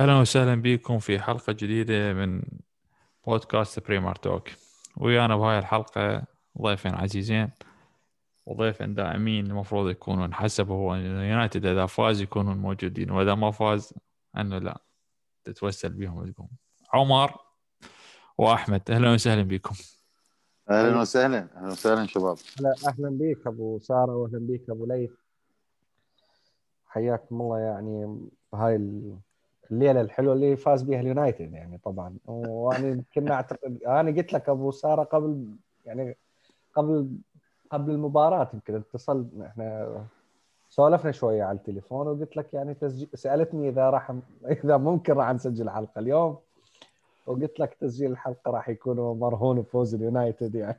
[0.00, 2.42] أهلا وسهلا بكم في حلقة جديدة من
[3.26, 4.48] بودكاست بريمار توك
[4.96, 6.22] ويانا بهاي الحلقة
[6.62, 7.50] ضيفين عزيزين
[8.46, 13.94] وضيفين دائمين المفروض يكونون حسب هو يونايتد إذا فاز يكونون موجودين وإذا ما فاز
[14.36, 14.80] أنه لا
[15.44, 16.48] تتوسل بهم وتقوم.
[16.92, 17.34] عمر
[18.38, 19.74] وأحمد أهلا وسهلا بكم.
[20.70, 21.48] أهلا وسهلا.
[21.56, 22.36] أهلا وسهلا شباب.
[22.60, 25.12] هلا أهلا بك أبو سارة واهلا بك أبو ليث.
[26.86, 28.20] حياكم الله يعني
[28.52, 28.76] بهاي
[29.70, 32.16] الليلة الحلوة اللي فاز بها اليونايتد يعني طبعا.
[32.26, 35.46] وأنا كنا أعتقد أنا قلت لك أبو سارة قبل
[35.86, 36.16] يعني
[36.74, 37.08] قبل
[37.70, 39.96] قبل المباراة يمكن اتصل إحنا
[40.70, 44.14] سولفنا شوية على التليفون وقلت لك يعني تسجيل سألتني إذا راح
[44.64, 46.38] إذا ممكن راح نسجل حلقة اليوم.
[47.26, 50.78] وقلت لك تسجيل الحلقة راح يكون مرهون بفوز اليونايتد يعني.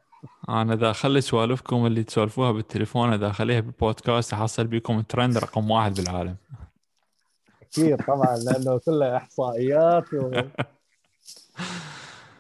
[0.50, 5.94] أنا إذا أخلي سوالفكم اللي تسولفوها بالتليفون إذا أخليها بالبودكاست أحصل بكم ترند رقم واحد
[5.96, 6.36] بالعالم.
[7.72, 10.32] أكيد طبعا لأنه كله إحصائيات و...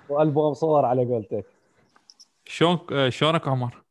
[0.10, 1.46] وألبوم صور على قولتك.
[2.46, 3.84] شلون شلونك عمر؟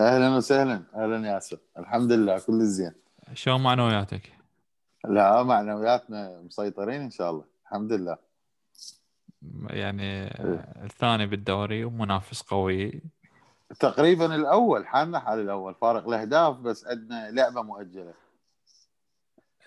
[0.00, 0.82] أهلا وسهلا.
[0.94, 1.58] أهلا ياسر.
[1.78, 2.92] الحمد لله كل زين.
[3.34, 4.32] شلون معنوياتك؟
[5.04, 7.44] لا معنوياتنا مسيطرين إن شاء الله.
[7.62, 8.16] الحمد لله.
[9.66, 10.26] يعني
[10.84, 13.02] الثاني بالدوري ومنافس قوي.
[13.80, 15.74] تقريبا الأول حالنا حال الأول.
[15.74, 18.23] فارق الأهداف بس عندنا لعبة مؤجلة.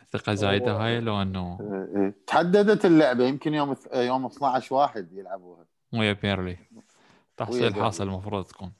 [0.09, 2.15] ثقة زايدة هاي لو إنه إيه، إيه.
[2.27, 5.65] تحددت اللعبة يمكن يوم يوم 12 واحد يلعبوها.
[5.93, 6.57] ويا بيرنلي.
[7.37, 8.71] تحصيل حاصل المفروض تكون.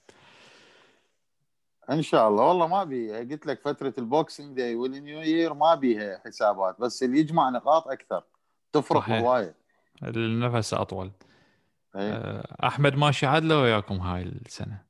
[1.91, 2.43] إن شاء الله.
[2.43, 6.81] والله ما بي قلت لك فترة ال Boxing Day وال New Year ما بيها حسابات
[6.81, 8.23] بس اللي يجمع نقاط أكثر.
[8.73, 9.55] تفرق هوايه
[10.03, 11.11] النفس أطول.
[11.95, 12.43] أيه.
[12.63, 14.86] أحمد ماشي عدله وياكم هاي السنة.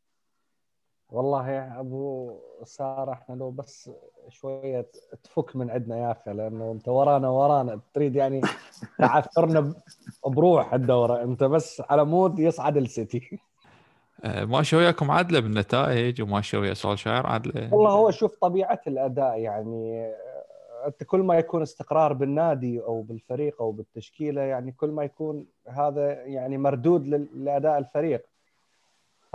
[1.12, 2.34] والله يا أبو
[2.64, 3.92] سارة إحنا لو بس
[4.30, 4.86] شوية
[5.24, 7.80] تفك من عندنا يا أخي لأنه أنت ورانا ورانا.
[7.94, 8.42] تريد يعني
[9.00, 9.74] تعثرنا
[10.26, 11.24] بروح الدورة.
[11.24, 13.40] أنت بس على مود يصعد السيتي.
[14.24, 20.14] آه، ماشي وياكم عدلة بالنتائج وماشي ويا سولشاير عدلة؟ والله هو شوف طبيعة الأداء يعني
[20.86, 26.24] أنت كل ما يكون استقرار بالنادي أو بالفريق أو بالتشكيلة يعني كل ما يكون هذا
[26.24, 28.26] يعني مردود لأداء الفريق.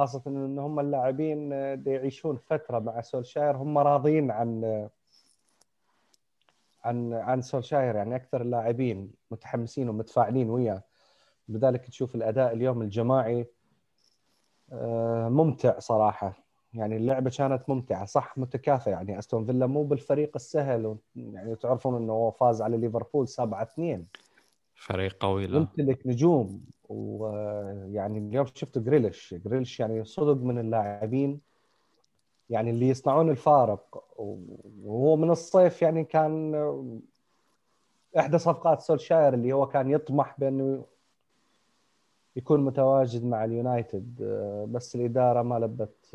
[0.02, 1.52] خاصة إن هم اللاعبين
[1.86, 4.88] يعيشون فترة مع سولشاير هم راضين عن
[6.84, 10.82] عن عن سولشاير يعني أكثر اللاعبين متحمسين ومتفاعلين وياه.
[11.48, 13.46] لذلك تشوف الأداء اليوم الجماعي
[14.72, 16.32] آه، ممتع صراحة.
[16.74, 18.90] يعني اللعبة كانت ممتعة صح؟ متكافئة.
[18.90, 24.06] يعني أستون فيلا مو بالفريق السهل يعني تعرفون إنه فاز على ليفربول 7 2
[24.74, 25.56] فريق قوي لا.
[25.56, 26.64] يمتلك نجوم.
[26.92, 29.34] ويعني اليوم شفت جريليش.
[29.34, 31.40] جريليش يعني صدق من اللاعبين
[32.50, 34.04] يعني اللي يصنعون الفارق.
[34.84, 36.54] وهو من الصيف يعني كان
[38.18, 40.84] إحدى صفقات سولشاير اللي هو كان يطمح بأنه
[42.36, 44.22] يكون متواجد مع اليونايتد.
[44.72, 46.06] بس الإدارة ما لبت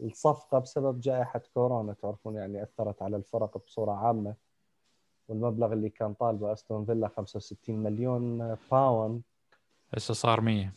[0.00, 1.92] الصفقة بسبب جائحة كورونا.
[1.92, 4.34] تعرفون يعني أثرت على الفرق بصورة عامة.
[5.28, 9.22] والمبلغ اللي كان طالبه أستون فيلا 65 مليون pound
[9.94, 10.72] هسه صار 100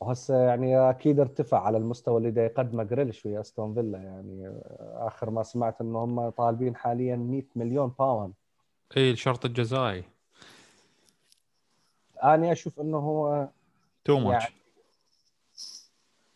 [0.00, 3.98] وهسه يعني أكيد ارتفع على المستوى اللي دا يقدمه جريليش ويا أستون فيلا.
[3.98, 8.34] يعني آخر ما سمعت إنه هم طالبين حاليا 100 مليون pound
[8.96, 10.04] اي الشرط الجزائي
[12.24, 13.48] أنا أشوف إنه هو
[14.04, 14.54] too much يعني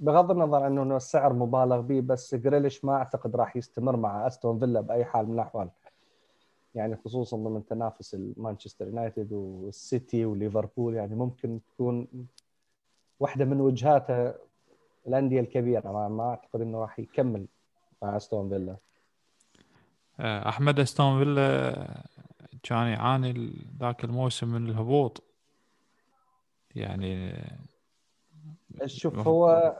[0.01, 4.81] بغض النظر إنه السعر مبالغ به بس جريليش ما أعتقد راح يستمر مع أستون فيلا
[4.81, 5.71] بأي حال من الأحوال.
[6.75, 12.07] يعني خصوصا ضمن تنافس مانشستر يونايتد والسيتي وليفربول يعني ممكن تكون
[13.21, 14.35] واحدة من وجهاته
[15.07, 15.93] الأندية الكبيرة.
[15.93, 17.47] ما, ما أعتقد إنه راح يكمل
[18.03, 18.77] مع أستون فيلا.
[20.21, 21.73] آه، أحمد أستون فيلا
[22.63, 25.23] كان يعاني ذاك الموسم من الهبوط.
[26.75, 27.33] يعني
[28.87, 29.77] شوف هو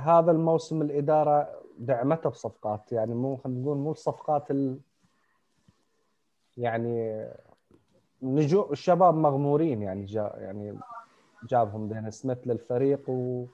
[0.00, 1.48] هذا الموسم الإدارة
[1.78, 2.92] دعمته بصفقات.
[2.92, 4.78] يعني مو خلينا نقول مو الصفقات ال
[6.58, 7.26] يعني
[8.22, 10.78] نجوم الشباب مغمورين يعني جا يعني
[11.48, 13.44] جابهم دين سميث للفريق و...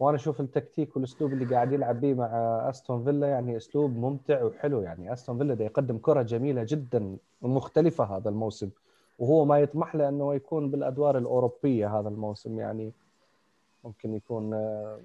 [0.00, 2.26] وأنا أشوف التكتيك والاسلوب اللي قاعد يلعب به مع
[2.70, 8.28] أستون فيلا يعني اسلوب ممتع وحلو يعني أستون فيلا يقدم كرة جميلة جدا ومختلفة هذا
[8.28, 8.70] الموسم
[9.18, 12.92] وهو ما يطمح له إنه يكون بالأدوار الأوروبية هذا الموسم يعني
[13.84, 14.50] ممكن يكون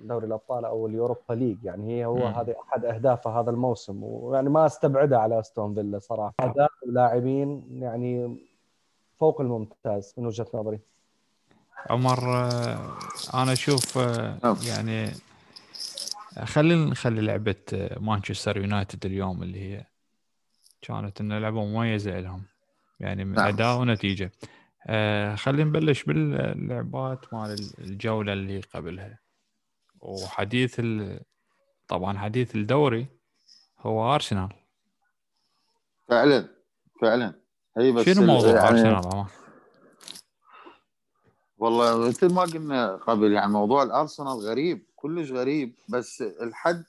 [0.04, 1.64] دوري الأبطال أو اليوروبا ليج.
[1.64, 4.04] يعني هي هو هذا أحد اهدافه هذا الموسم.
[4.04, 6.34] ويعني ما أستبعده على أستون فيلا صراحة.
[6.40, 8.38] اداء لاعبين يعني
[9.20, 10.80] فوق الممتاز من وجهة نظري.
[11.90, 12.20] عمر
[13.34, 13.98] أنا أشوف
[14.44, 14.58] نعم.
[14.68, 15.12] يعني
[16.44, 17.56] خلينا نخلي لعبة
[18.00, 19.86] مانشستر يونايتد اليوم اللي هي
[20.82, 22.44] كانت انه لعبه مميزة لهم.
[23.00, 23.48] يعني من نعم.
[23.48, 24.32] أداء ونتيجة.
[24.92, 29.20] آه خلينا نبلش باللعبات مال الجولة اللي قبلها.
[30.00, 31.20] وحديث ال...
[31.88, 33.08] طبعا حديث الدوري
[33.80, 34.50] هو أرسنال.
[36.08, 36.50] فعلا
[37.02, 37.34] فعلا.
[37.78, 39.26] هي بس شنو موضوع يعني أرسنال؟
[41.58, 45.76] والله مثل ما قلنا قبل يعني موضوع الأرسنال غريب كلش غريب.
[45.90, 46.84] بس الحد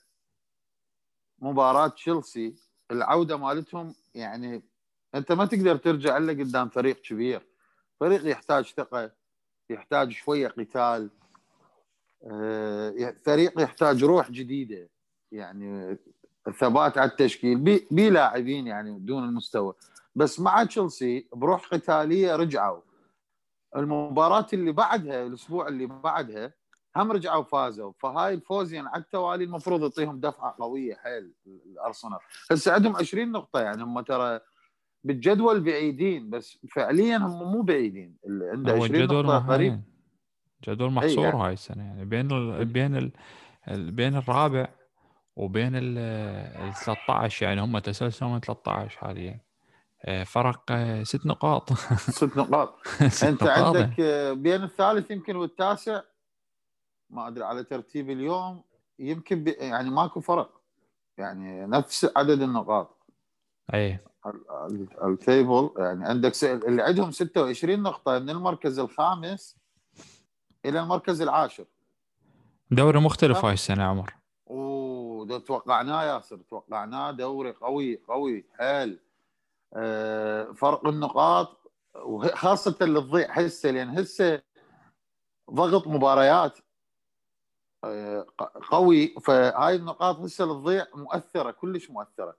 [1.39, 2.55] مباراة تشيلسي
[2.91, 4.63] العودة مالتهم يعني
[5.15, 7.50] أنت ما تقدر ترجع إلا قدام فريق كبير.
[8.01, 9.11] فريق يحتاج ثقة
[9.69, 11.09] يحتاج شوية قتال
[12.31, 14.89] آه، فريق يحتاج روح جديدة
[15.31, 15.97] يعني
[16.59, 19.73] ثبات على التشكيل بي- بي لاعبين يعني دون المستوى.
[20.15, 22.81] بس مع تشيلسي بروح قتالية رجعوا.
[23.75, 26.53] المباراة اللي بعدها الأسبوع اللي بعدها
[26.95, 27.93] هم رجعوا فازوا.
[27.99, 32.19] فهاي الفوزين على التوالي المفروض يعطيهم دفعة قوية حيل الأرسنال.
[32.51, 34.39] هسه عندهم 20 نقطة يعني هم ترى
[35.03, 38.17] بالجدول بعيدين بس فعليا هم مو بعيدين.
[38.25, 39.71] اللي عنده هو 20 الجدول نقطة قريب.
[39.71, 39.83] هين.
[40.67, 41.37] جدول محصور يعني.
[41.43, 42.65] هاي السنة يعني بين ال...
[42.65, 43.11] بين ال...
[43.67, 44.67] ال- بين الرابع
[45.35, 45.97] وبين ال
[46.67, 49.39] ال 13 يعني هم تسلسل من 13 حاليا.
[50.05, 51.73] آه، فرق آه، ست نقاط.
[52.19, 52.87] ست نقاط.
[53.07, 56.01] ست أنت نقاط عندك آه، بين الثالث يمكن والتاسع.
[57.09, 58.63] ما أدري على ترتيب اليوم.
[58.99, 60.61] يمكن يعني ماكو فرق.
[61.17, 62.97] يعني نفس عدد النقاط.
[63.73, 63.99] اي
[65.03, 69.57] التيبل يعني عندك اللي عندهم 26 نقطة من المركز الخامس
[70.65, 71.65] إلى المركز العاشر.
[72.71, 73.45] دوري مختلف.
[73.45, 74.13] هاي السنة عمر.
[74.45, 77.11] وده توقعناه ياسر توقعناه.
[77.11, 78.99] دوري قوي قوي حيل.
[79.73, 84.41] آه، فرق النقاط وه- خاصة اللي تضيع هسه لأن هسه
[85.51, 86.59] ضغط مباريات
[87.83, 88.25] آه،
[88.71, 89.07] قوي.
[89.21, 92.37] فهاي النقاط هسه اللي تضيع مؤثرة كلش مؤثرة.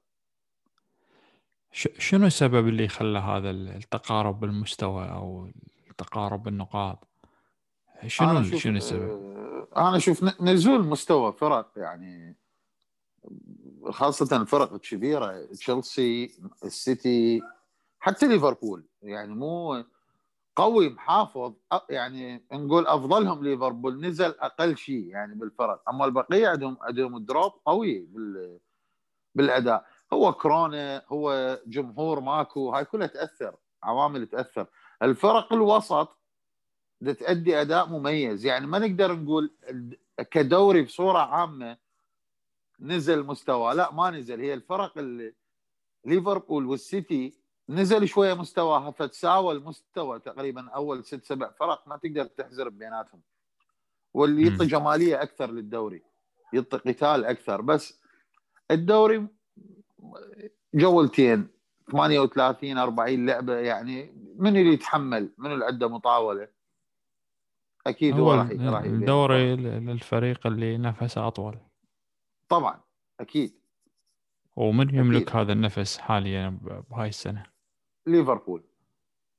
[1.73, 5.51] شنو السبب اللي خلى هذا التقارب بالمستوى أو
[5.91, 7.09] التقارب بالنقاط؟
[8.07, 12.37] شنو شنو السبب؟ آه، أنا أشوف نزول مستوى فرق يعني
[13.91, 17.43] خاصة الفرق الكبيرة تشيلسي السيتي
[18.01, 18.85] حتى ليفربول.
[19.03, 19.85] يعني مو
[20.57, 21.55] قوي محافظ
[21.91, 25.83] يعني نقول أفضلهم ليفربول نزل أقل شيء يعني بالفرق.
[25.89, 28.59] أما البقية عندهم عندهم دروب قوي بال
[29.35, 29.87] بالأداء.
[30.13, 34.67] هو كورونا هو جمهور ماكو هاي كلها تأثر عوامل تأثر.
[35.03, 36.19] الفرق الوسط
[37.01, 38.47] دا تأدي أداء مميز.
[38.47, 39.51] يعني ما نقدر نقول
[40.31, 41.77] كدوري بصورة عامة
[42.81, 43.75] نزل مستوى.
[43.75, 44.41] لا ما نزل.
[44.41, 45.35] هي الفرق اللي
[46.05, 47.35] ليفربول والسيتي
[47.69, 53.21] نزل شوية مستواها فتساوى المستوى تقريبا أول ست سبع فرق ما تقدر تحزر بيناتهم.
[54.15, 54.67] واللي يعطي.
[54.67, 56.03] جمالية أكثر للدوري
[56.53, 57.61] يعطي قتال أكثر.
[57.61, 58.01] بس
[58.71, 59.29] الدوري
[60.75, 61.49] جولتين
[61.93, 66.49] 38 40 لعبة يعني من اللي يتحمل؟ من اللي عنده مطاولة؟
[67.87, 68.83] أكيد هو راح راح.
[68.83, 71.59] الدوري للفريق اللي نفسه أطول.
[72.49, 72.81] طبعا
[73.21, 73.55] أكيد.
[74.57, 75.37] ومن يملك أكيد.
[75.37, 76.59] هذا النفس حاليا
[76.91, 77.43] بهاي السنة؟
[78.07, 78.63] ليفربول.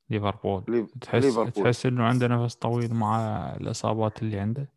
[0.10, 0.63] ليفربول.
[0.68, 1.51] ليف- تحس ليفربول.
[1.51, 3.17] تحس إنه عنده نفس طويل مع
[3.55, 4.70] الإصابات اللي عنده؟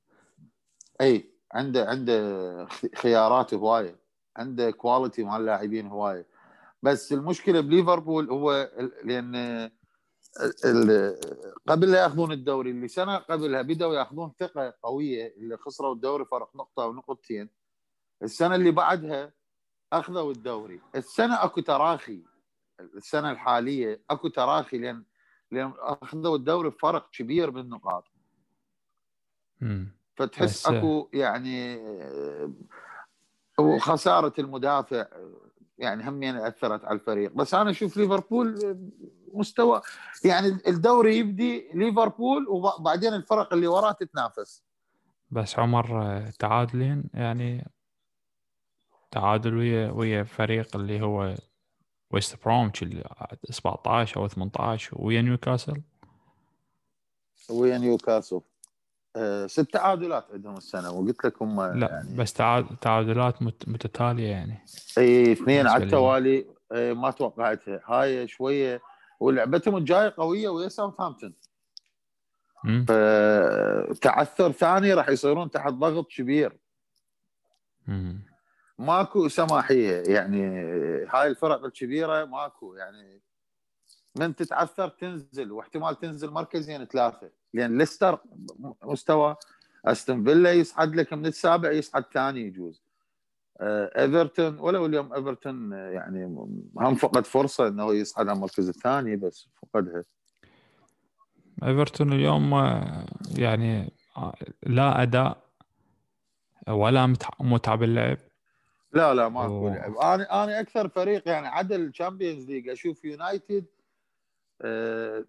[1.00, 2.66] أي عنده عنده
[2.96, 3.96] خيارات هواية.
[4.36, 6.26] عنده quality مع اللاعبين هواية.
[6.82, 8.70] بس المشكلة بليفربول هو
[9.04, 9.70] لأن
[11.68, 16.56] قبل لا يأخذون الدوري اللي سنة قبلها بدأوا يأخذون ثقة قوية اللي خسروا الدوري فرق
[16.56, 17.50] نقطة أو نقطتين.
[18.22, 19.32] السنة اللي بعدها
[19.92, 20.80] أخذوا الدوري.
[20.96, 22.22] السنة أكو تراخي.
[22.80, 25.04] السنة الحالية أكو تراخي لأن
[25.50, 28.04] لأن أخذوا الدوري بفرق كبير بالنقاط
[29.60, 29.96] مم.
[30.16, 31.76] فتحس أكو يعني
[33.60, 35.06] وخسارة المدافع
[35.78, 37.32] يعني هم يعني أثرت على الفريق.
[37.32, 38.78] بس أنا أشوف ليفربول
[39.32, 39.80] مستوى
[40.24, 44.62] يعني الدوري يبدي ليفربول وبعدين الفرق اللي وراه تتنافس.
[45.30, 47.70] بس عمر تعادلين يعني
[49.10, 51.34] تعادل ويا ويا فريق اللي هو
[52.10, 53.04] ويست برومتش اللي
[53.50, 55.82] 17 أو 18 ويا نيوكاسل.
[57.50, 58.40] ويا نيوكاسل.
[59.46, 64.64] ست تعادلات عندهم السنة وقلت لك هم لا يعني بس تعاد- تعادلات مت- متتالية يعني.
[64.98, 65.84] إي اثنين على لي.
[65.84, 66.46] التوالي.
[66.72, 68.80] آه، ما توقعتها هاي شوية.
[69.20, 71.34] ولعبتهم الجاية قوية ويا ساوثهامبتون.
[72.88, 76.56] فتعثر ثاني راح يصيرون تحت ضغط كبير.
[78.78, 80.46] ماكو سماحية يعني
[81.10, 83.20] هاي الفرق الكبيرة ماكو يعني.
[84.16, 87.30] من تتعثر تنزل واحتمال تنزل مركزين ثلاثة.
[87.56, 88.18] لأن ليستر
[88.82, 89.36] مستوى
[89.84, 92.82] أستون فيلا يصعد لك من السابع يصعد ثاني يجوز.
[93.60, 96.24] آه، إيفرتون ولو اليوم إيفرتون آه، يعني
[96.76, 100.04] هم فقد فرصة إنه يصعد على المركز الثاني بس فقدها.
[101.64, 103.06] إيفرتون اليوم آه،
[103.38, 103.92] يعني
[104.62, 105.42] لا أداء
[106.68, 108.18] ولا متع- متعه باللعب
[108.92, 109.74] لا لا أوه.
[109.74, 113.64] لعب أنا أنا أكثر فريق يعني عدا ال Champions League أشوف يونايتد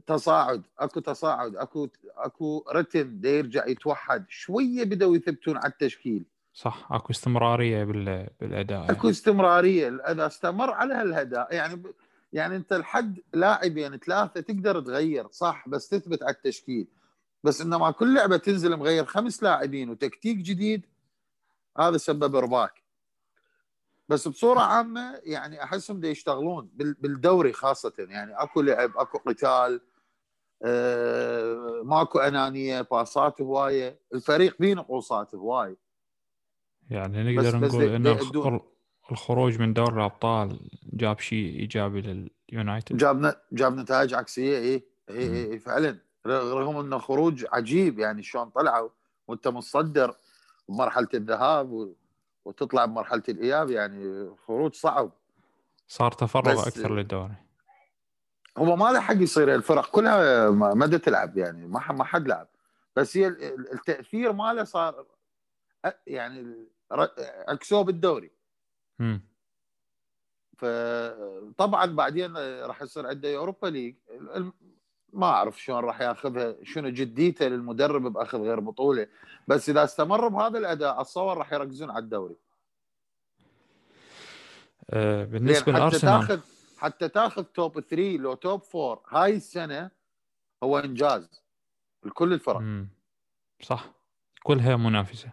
[0.07, 6.25] تصاعد أكو تصاعد أكو أكو رتم دا يرجع يتوحد شوية بدأوا يثبتون على التشكيل.
[6.53, 8.27] صح أكو استمرارية بال...
[8.41, 8.79] بالأداء.
[8.79, 8.91] يعني.
[8.91, 11.93] أكو استمرارية اذا استمر على هالأداء يعني ب...
[12.33, 16.87] يعني أنت لحد لاعبين ثلاثة تقدر تغير صح بس تثبت على التشكيل.
[17.43, 20.85] بس إنما كل لعبة تنزل مغير خمس لاعبين وتكتيك جديد
[21.79, 22.86] هذا سبب إرباك.
[24.09, 27.93] بس بصورة عامة يعني أحسهم دا يشتغلون بال- بالدوري خاصة.
[27.99, 29.81] يعني أكو لعب أكو قتال
[30.63, 33.99] آه، ماكو أنانية باصات هواية.
[34.13, 35.77] الفريق بيه نقوصات هواي
[36.89, 38.11] يعني بس- نقدر بس نقول دي-
[38.49, 38.59] ان.
[39.11, 40.59] الخروج من دوري الأبطال
[40.93, 42.01] جاب شيء إيجابي
[42.51, 42.97] لليونايتد.
[42.97, 44.57] جاب جاب نتائج عكسية.
[44.57, 45.51] اي اي.
[45.53, 45.97] اي فعلا.
[46.27, 48.89] رغم إنه خروج عجيب يعني شلون طلعوا
[49.27, 50.15] وأنت متصدر
[50.69, 51.93] بمرحله الذهاب و...
[52.47, 55.11] وتطلع بمرحلة الإياب يعني خروج صعب.
[55.87, 57.35] صار تفرغ أكثر للدوري.
[58.57, 62.47] هو ما له حق يصير الفرق كلها ما تلعب يعني ما ما حد لعب.
[62.95, 65.05] بس هي ال- ال- التأثير ماله صار
[66.07, 66.67] يعني
[67.47, 68.31] عكسوه بالدوري.
[68.99, 69.21] مم.
[70.57, 73.95] فطبعا بعدين راح يصير عنده يوروبا ليج
[75.13, 79.07] ما أعرف شلون راح ياخذها شنو جديته للمدرب بأخذ غير بطولة.
[79.47, 82.35] بس إذا استمر بهذا الأداء أتصور راح يركزون على الدوري.
[84.89, 86.27] آه بالنسبة حتى لأرسنال.
[86.27, 86.41] تاخذ
[86.77, 89.91] حتى تاخذ توب 3 لو توب 4 هاي السنة
[90.63, 91.41] هو إنجاز
[92.03, 92.59] لكل الفرق.
[92.59, 92.89] مم.
[93.61, 93.91] صح.
[94.43, 95.31] كلها منافسة.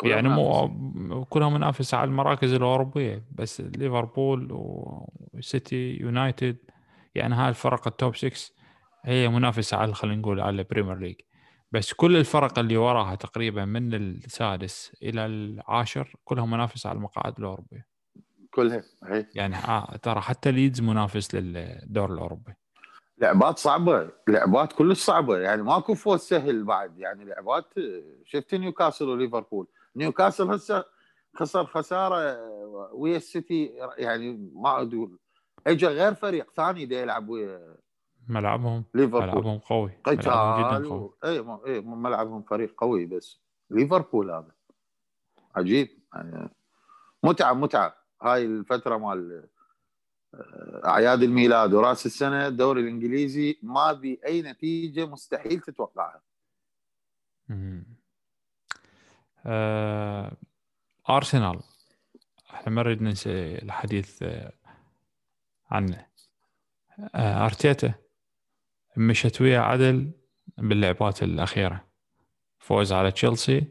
[0.00, 0.66] كلها يعني منافسة.
[0.66, 3.24] مو كلها منافسة على المراكز الأوروبية.
[3.34, 6.56] بس ليفربول وسيتي يونايتد
[7.14, 8.53] يعني هاي الفرق ال top 6
[9.04, 11.16] هي منافسة على خلينا نقول على ال Premier League
[11.72, 17.86] بس كل الفرق اللي وراها تقريبا من السادس إلى العاشر كلها منافسة على المقاعد الأوروبية.
[18.50, 22.54] كلها هي يعني آه ترى حتى ليدز منافس للدور الأوروبي.
[23.18, 26.98] لعبات صعبة لعبات كلش صعبه يعني ماكو فوز سهل بعد.
[26.98, 27.74] يعني لعبات
[28.24, 29.66] شفت نيوكاسل وليفربول.
[29.96, 30.84] نيوكاسل هسه
[31.36, 32.38] خسر خسارة
[32.92, 35.18] ويا السيتي يعني ما أقول
[35.66, 37.76] اجى غير فريق ثاني دا يلعب ويا
[38.28, 39.22] ملعبهم ليفربول.
[39.22, 41.10] ملعبهم قوي ملعبهم قتال جدا قوي.
[41.24, 41.38] اي.
[41.66, 43.40] اي ملعبهم فريق قوي بس.
[43.70, 44.52] ليفربول هذا.
[45.56, 45.88] عجيب.
[46.14, 46.48] يعني
[47.22, 47.96] متعة متعة.
[48.22, 49.48] هاي الفترة مال
[50.34, 56.22] آه، أعياد الميلاد وراس السنة الدوري الإنجليزي ما بي أي نتيجة مستحيل تتوقعها.
[59.46, 60.36] آه،
[61.10, 61.60] أرسنال.
[62.50, 64.52] إحنا ما نريد ننسى الحديث آه،
[65.70, 66.06] عنه.
[67.14, 68.03] آه، أرتيتا.
[68.96, 70.10] مشت وياه عدل
[70.58, 71.84] باللعبات الأخيرة.
[72.58, 73.68] فوز على تشيلسي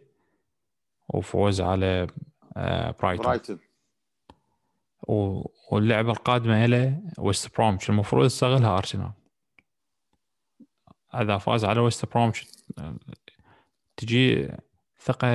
[1.10, 2.08] وفوز على
[2.58, 3.26] آه، برايتون.
[3.26, 3.60] برايتون.
[5.08, 7.90] و- واللعبة القادمة له ويست برومش.
[7.90, 9.12] المفروض يستغلها أرسنال.
[11.16, 12.48] إذا فاز على ويست برومش
[13.98, 14.50] تجي
[15.00, 15.28] ثقة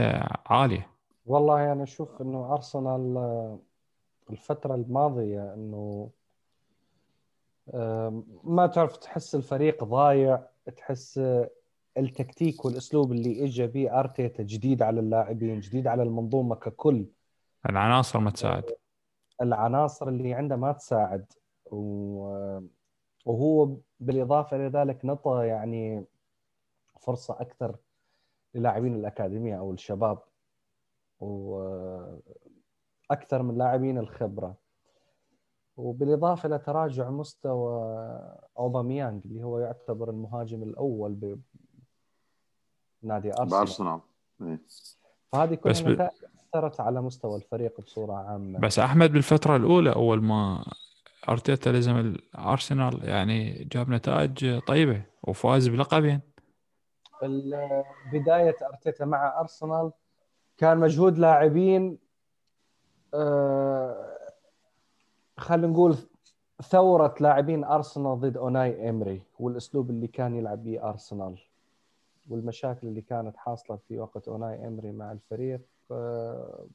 [0.47, 0.90] عالية.
[1.26, 3.59] والله أنا أشوف إنه أرسنال آه،
[4.30, 6.11] الفترة الماضية إنه
[8.44, 10.46] ما تعرف تحس الفريق ضايع
[10.76, 11.20] تحس
[11.96, 17.06] التكتيك والأسلوب اللي اجى به أرتيتا جديد على اللاعبين جديد على المنظومة ككل.
[17.68, 18.64] العناصر ما تساعد.
[19.42, 21.32] العناصر اللي عنده ما تساعد.
[23.26, 26.04] وهو بالإضافة إلى ذلك نطى يعني
[27.00, 27.76] فرصة أكثر
[28.54, 30.18] للاعبين الأكاديمية أو الشباب
[31.20, 32.22] وأكثر
[33.42, 34.67] من لاعبين الخبرة.
[35.78, 37.80] وبالإضافة إلى تراجع مستوى
[38.58, 41.38] أوباميانج اللي هو يعتبر المهاجم الأول
[43.02, 43.49] بنادي أرسنال.
[43.50, 44.00] بأرسنال.
[44.42, 44.61] إيه.
[45.32, 46.12] فهذه بس كلها ب- نتائج
[46.54, 48.58] أثرت على مستوى الفريق بصورة عامة.
[48.58, 50.64] بس أحمد بالفترة الأولى أول ما
[51.28, 56.20] أرتيتا لزم الأرسنال يعني جاب نتائج طيبة وفاز بلقبين.
[58.12, 59.92] بداية أرتيتا مع أرسنال
[60.56, 61.99] كان مجهود لاعبين
[63.14, 64.07] آه،
[65.38, 65.97] خلينا نقول
[66.62, 71.40] ثورة لاعبين أرسنال ضد أوناي إمري والأسلوب اللي كان يلعب به أرسنال
[72.28, 76.66] والمشاكل اللي كانت حاصلة في وقت أوناي إمري مع الفريق آه،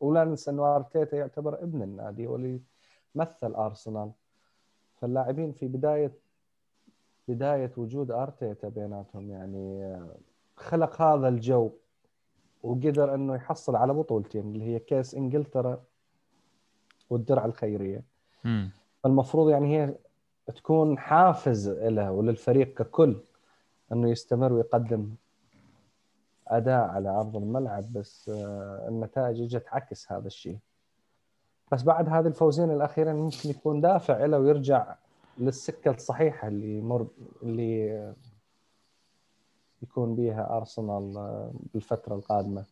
[0.00, 2.60] ولا ننسى إنه أرتيتا يعتبر ابن النادي واللي
[3.14, 4.12] مثل أرسنال.
[5.00, 6.12] فاللاعبين في بدايه
[7.28, 10.16] بداية وجود أرتيتا بيناتهم يعني آه،
[10.56, 11.70] خلق هذا الجو
[12.62, 15.84] وقدر إنه يحصل على بطولتين اللي هي كاس إنجلترا
[17.12, 18.02] والدرع الخيرية.
[18.44, 18.70] مم.
[19.04, 19.94] فالمفروض يعني هي
[20.56, 23.16] تكون حافز له وللفريق ككل
[23.92, 25.14] أنه يستمر ويقدم
[26.48, 30.58] أداء على أرض الملعب بس آه، النتائج إجت عكس هذا الشيء.
[31.72, 34.94] بس بعد هذه الفوزين الأخيرين ممكن يكون دافع له ويرجع
[35.38, 37.06] للسكة الصحيحة اللي يمر
[37.42, 38.14] اللي آه،
[39.82, 42.64] يكون بها أرسنال آه، بالفترة القادمة.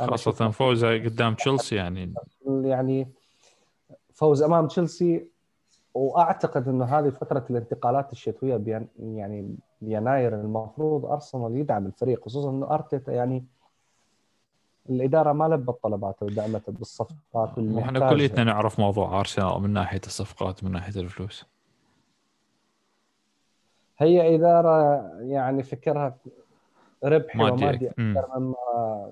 [0.00, 2.14] أشوف- فوزه قدام تشيلسي يعني.
[2.46, 3.08] يعني
[4.20, 5.26] فوز أمام تشيلسي
[5.94, 12.74] وأعتقد إنه هذه فترة الانتقالات الشتوية بين يعني بيناير المفروض أرسنال يدعم الفريق خصوصا إنه
[12.74, 13.44] أرتيتا يعني
[14.90, 18.10] الإدارة ما لبت طلباته ودعمته بالصفقات اللي محتاجها.
[18.10, 21.44] كليتنا نعرف موضوع أرسنال من ناحية الصفقات من ناحية الفلوس
[23.98, 26.16] هي إدارة يعني فكرها
[27.04, 27.88] ربحي مادي ومادي.
[27.90, 28.56] أكثر مما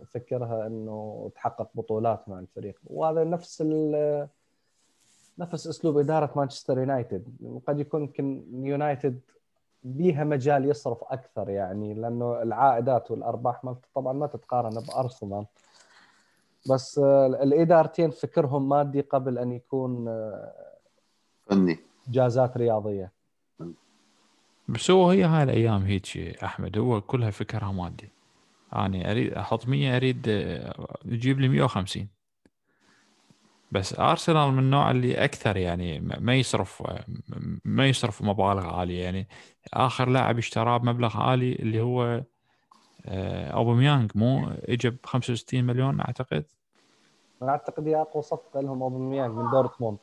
[0.06, 4.28] فكرها إنه تحقق بطولات مع الفريق وهذا نفس ال-
[5.38, 7.24] نفس أسلوب إدارة مانشستر يونايتد.
[7.66, 9.20] قد يكون يمكن يونايتد
[9.84, 15.46] بيها مجال يصرف أكثر يعني لأنه العائدات والأرباح ما طبعا ما تتقارن بأرسنال.
[16.70, 20.52] بس آه، الإدارتين فكرهم مادي قبل أن يكون آه،
[21.46, 21.78] فني.
[22.08, 23.12] جازات رياضية.
[24.68, 28.08] بس هو هي هاي الأيام هيك أحمد هو كلها فكرها مادي.
[28.74, 32.08] أنا أريد أحط 100 أريد آه، يجيب لي 150
[33.72, 36.82] بس أرسنال من النوع اللي أكثر يعني ما يصرف
[37.64, 39.04] ما يصرف مبالغ عالية.
[39.04, 39.28] يعني
[39.74, 42.22] آخر لاعب اشتراه بمبلغ عالي اللي هو
[43.06, 44.10] آه، أوباميانج.
[44.14, 46.44] مو اجى ب 65 مليون أعتقد؟
[47.42, 49.98] أنا أعتقد هي أقوى صفقة لهم أوباميانج من دورتموند.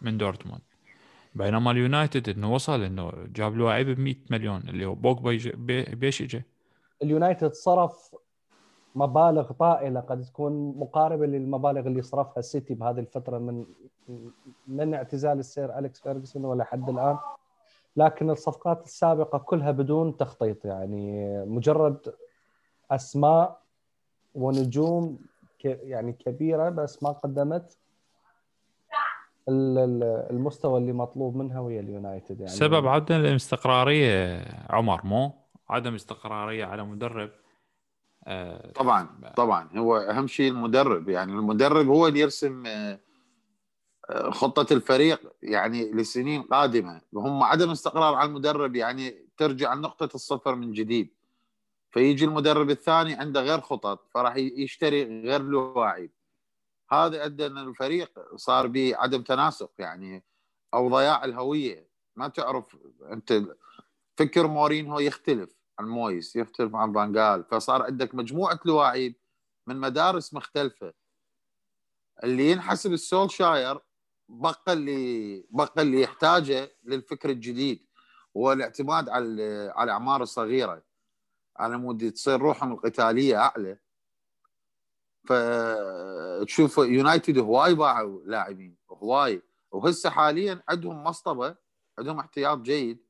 [0.00, 0.60] من دورتموند.
[1.34, 5.52] بينما اليونايتد إنه وصل إنه جاب له لاعب ب 100 مليون اللي هو بوجبا
[5.94, 6.42] بيش اجى
[7.02, 8.14] اليونايتد صرف
[8.94, 13.64] مبالغ طائلة قد تكون مقاربة للمبالغ اللي صرفها السيتي بهذه الفترة من
[14.68, 17.18] من اعتزال السير أليكس فيرجسون ولحد الآن.
[17.96, 22.14] لكن الصفقات السابقة كلها بدون تخطيط يعني مجرد
[22.90, 23.60] أسماء
[24.34, 25.18] ونجوم
[25.64, 27.78] يعني كبيرة بس ما قدمت
[29.48, 32.52] ال- ال- المستوى اللي مطلوب منها ويا اليونايتد يعني.
[32.52, 35.32] سبب عدم الاستقرارية عمر مو؟
[35.70, 37.30] عدم استقرارية على مدرب.
[38.74, 39.68] طبعا طبعا.
[39.76, 41.08] هو أهم شيء المدرب.
[41.08, 43.00] يعني المدرب هو اللي يرسم آه،
[44.10, 47.00] آه، خطة الفريق يعني لسنين قادمة.
[47.14, 51.14] هم عدم استقرار على المدرب يعني ترجع لنقطة الصفر من جديد.
[51.90, 56.10] فيجي المدرب الثاني عنده غير خطط فراح يشتري غير لاعب
[56.90, 60.24] هذا ادى إن الفريق صار به عدم تناسق يعني
[60.74, 61.88] أو ضياع الهوية.
[62.16, 62.76] ما تعرف
[63.12, 63.42] أنت
[64.16, 65.57] فكر مورينهو يختلف.
[65.78, 69.14] عن مويس يختلف عن فانجال فصار عندك مجموعة لواعيب
[69.66, 70.92] من مدارس مختلفة.
[72.24, 73.80] اللي ينحسب السولشاير
[74.28, 77.86] بقى اللي بقى اللي يحتاجه للفكر الجديد
[78.36, 80.82] هو الاعتماد على على الأعمار الصغيرة.
[81.56, 83.78] على مود تصير روحهم القتالية أعلى.
[85.24, 89.42] فتشوف يونايتد هواي باعوا لاعبين هواي.
[89.70, 91.56] وهسه حاليا عندهم مصطبة
[91.98, 93.07] عندهم احتياط جيد.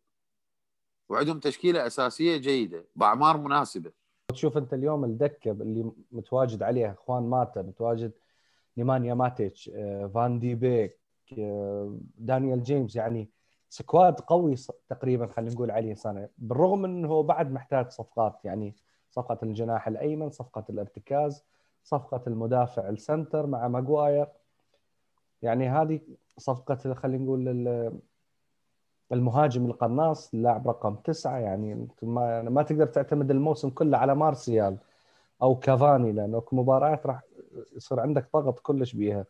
[1.09, 3.93] وعندهم تشكيلة أساسية جيدة بأعمار مناسبة.
[4.29, 8.13] تشوف أنت اليوم الدكة اللي متواجد عليها خوان ماتا متواجد
[8.79, 10.99] نيمانيا ماتيتش آه، فان دي بيك
[11.39, 13.31] آه، دانيال جيمس يعني
[13.69, 14.55] squad قوي
[14.89, 16.29] تقريبا خلينا نقول عليه سنة.
[16.39, 18.77] بالرغم إنه بعد محتاج صفقات يعني
[19.11, 21.45] صفقة الجناح الأيمن صفقة الارتكاز
[21.85, 24.27] صفقة المدافع ال center مع ماجواير
[25.43, 26.01] يعني هذه
[26.39, 27.45] صفقة خلينا نقول
[29.13, 31.39] المهاجم القناص اللاعب رقم تسعة.
[31.39, 34.77] يعني أنت ما ما تقدر تعتمد الموسم كله على مارسيال
[35.43, 37.21] أو كافاني لأنه مباريات راح
[37.77, 39.25] يصير عندك ضغط كلش بيها.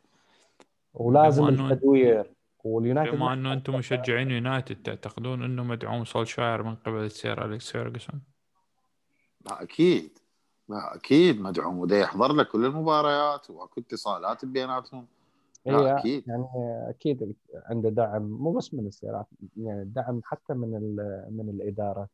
[0.95, 2.35] ولازم التدوير.
[2.65, 7.73] واليونايتد بما ما- أنه أنتم مشجعين يونايتد تعتقدون أنه مدعوم سولشاير من قبل السير أليكس
[7.73, 8.21] فيرجسون
[9.47, 10.19] لا أكيد.
[10.69, 15.07] لا أكيد مدعوم وده يحضر له كل المباريات وأكو اتصالات بيناتهم.
[15.67, 16.29] هي أكيد.
[16.29, 16.45] يعني
[16.91, 19.27] أكيد عنده دعم مو بس من السير
[19.57, 22.09] يعني دعم حتى من ال- من الإدارة.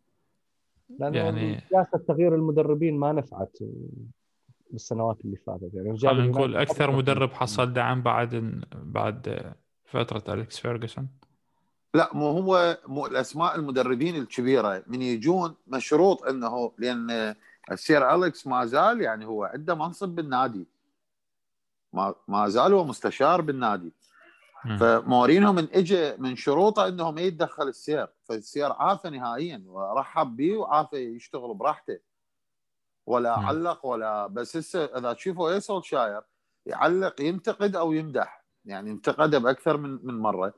[0.98, 3.58] لأنه يعني- يعني سياسة تغيير المدربين ما نفعت
[4.70, 5.70] بالسنوات اللي فاتت.
[5.74, 6.90] يعني خلينا نقول أكثر.
[6.90, 9.52] مدرب حصل دعم بعد بعد
[9.84, 11.08] فترة أليكس فيرجسون
[11.94, 14.82] لا مو هو مو الأسماء المدربين الكبيرة.
[14.86, 17.34] من يجون مشروط إنه لأن
[17.72, 20.66] السير أليكس ما زال يعني هو عنده منصب بالنادي.
[21.94, 23.92] ما ما زال هو مستشار بالنادي.
[24.80, 28.08] فمورينو من اجى من شروطه انه ما يتدخل السير.
[28.24, 31.98] فالسير عافى نهائيا ورحب به وعافى يشتغل براحته.
[33.06, 33.46] ولا مم.
[33.46, 36.22] علق ولا بس هسه إذا تشوفوا اي سولشاير
[36.66, 38.44] يعلق ينتقد أو يمدح.
[38.64, 40.54] يعني انتقده بأكثر من من مرة.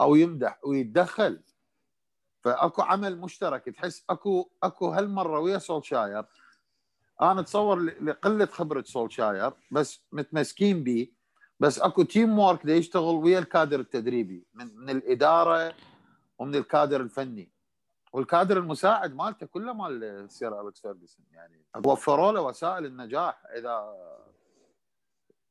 [0.00, 1.42] أو يمدح ويتدخل.
[2.40, 3.64] فأكو عمل مشترك.
[3.64, 6.24] تحس أكو أكو هالمرة ويا سولشاير
[7.22, 11.08] أنا أتصور لقلة خبرة سولشاير بس متمسكين به
[11.60, 15.74] بس أكو teamwork دا يشتغل ويا الكادر التدريبي من, من الإدارة
[16.38, 17.50] ومن الكادر الفني.
[18.12, 23.94] والكادر المساعد مالته كله مال السير أليكس فيرجسون يعني وفروا له وسائل النجاح إذا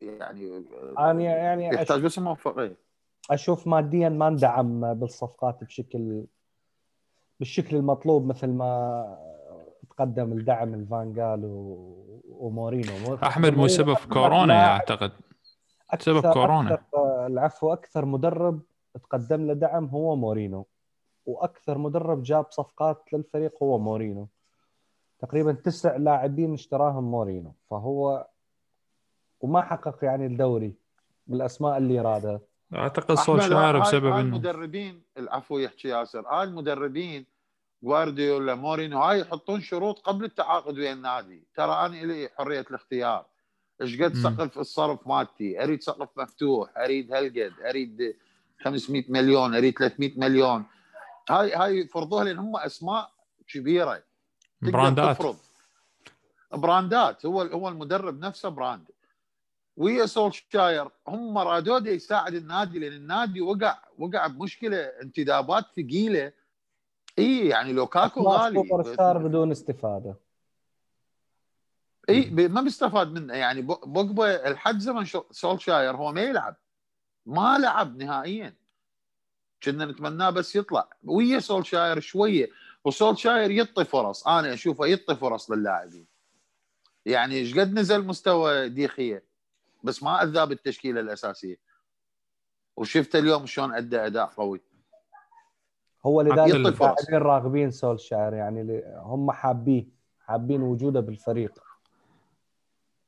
[0.02, 0.66] يعني
[0.98, 2.78] أنا يعني يحتاج بس موفقيه
[3.32, 6.26] أشوف ماديا ما اندعم بالصفقات بشكل
[7.40, 9.35] بالشكل المطلوب مثل ما
[9.98, 11.78] تقدم الدعم لفان خال و...
[12.30, 13.16] ومورينو.
[13.16, 15.12] أحمد مو مورينو سبب كورونا أعتقد.
[15.92, 16.74] أكثر سبب كورونا.
[16.74, 18.62] أكثر العفو أكثر مدرب
[19.04, 20.66] تقدم له دعم هو مورينو.
[21.26, 24.28] وأكثر مدرب جاب صفقات للفريق هو مورينو.
[25.20, 27.54] تقريبا تسع لاعبين اشتراهم مورينو.
[27.70, 28.28] فهو
[29.42, 30.74] وما حقق يعني الدوري
[31.28, 32.40] بالأسماء اللي رادها
[32.76, 37.26] أعتقد سولشاير هاي- بسبب هاي انه المدربين العفو يحكي ياسر هاي المدربين
[37.86, 41.44] جوارديولا مورينو هاي يحطون شروط قبل التعاقد ويا النادي.
[41.56, 43.26] ترى أنا لي حرية الاختيار.
[43.82, 44.16] إيش قد.
[44.16, 48.16] سقف الصرف مالتي؟ أريد سقف مفتوح أريد هالقد أريد
[48.64, 50.66] 500 مليون أريد 300 مليون.
[51.30, 53.12] هاي هاي يفرضوها لأن هم أسماء
[53.48, 54.04] كبيرة.
[54.62, 55.18] براندات.
[55.18, 55.38] تفرض.
[56.54, 57.26] براندات.
[57.26, 58.86] هو هو المدرب نفسه brand.
[59.78, 66.45] ويا سولشاير هم رادوا دا يساعد النادي لأن النادي وقع وقع بمشكلة انتدابات ثقيلة.
[67.20, 70.16] إي يعني لوكاكو غالي سوبر ستار بدون استفادة.
[72.10, 73.34] إي ما بيستفاد منه.
[73.34, 76.56] يعني بوجبا لحد زمن سولشاير هو ما يلعب.
[77.26, 78.56] ما لعب نهائيا.
[79.64, 80.90] كنا نتمناه بس يطلع.
[81.04, 82.50] ويا سولشاير شوية.
[82.86, 84.28] وسولشاير يعطي فرص.
[84.28, 86.08] أنا أشوفه يعطي فرص للاعبين.
[87.06, 89.24] يعني إيش قد نزل مستوى ديخية؟
[89.84, 91.58] بس ما اذى بالتشكيله الأساسية.
[92.78, 94.62] وشفت اليوم شلون أدى أداء قوي.
[96.06, 96.56] هو لذلك.
[96.56, 101.64] اللاعبين راغبين سولشاير يعني هم حابين حابين وجوده بالفريق.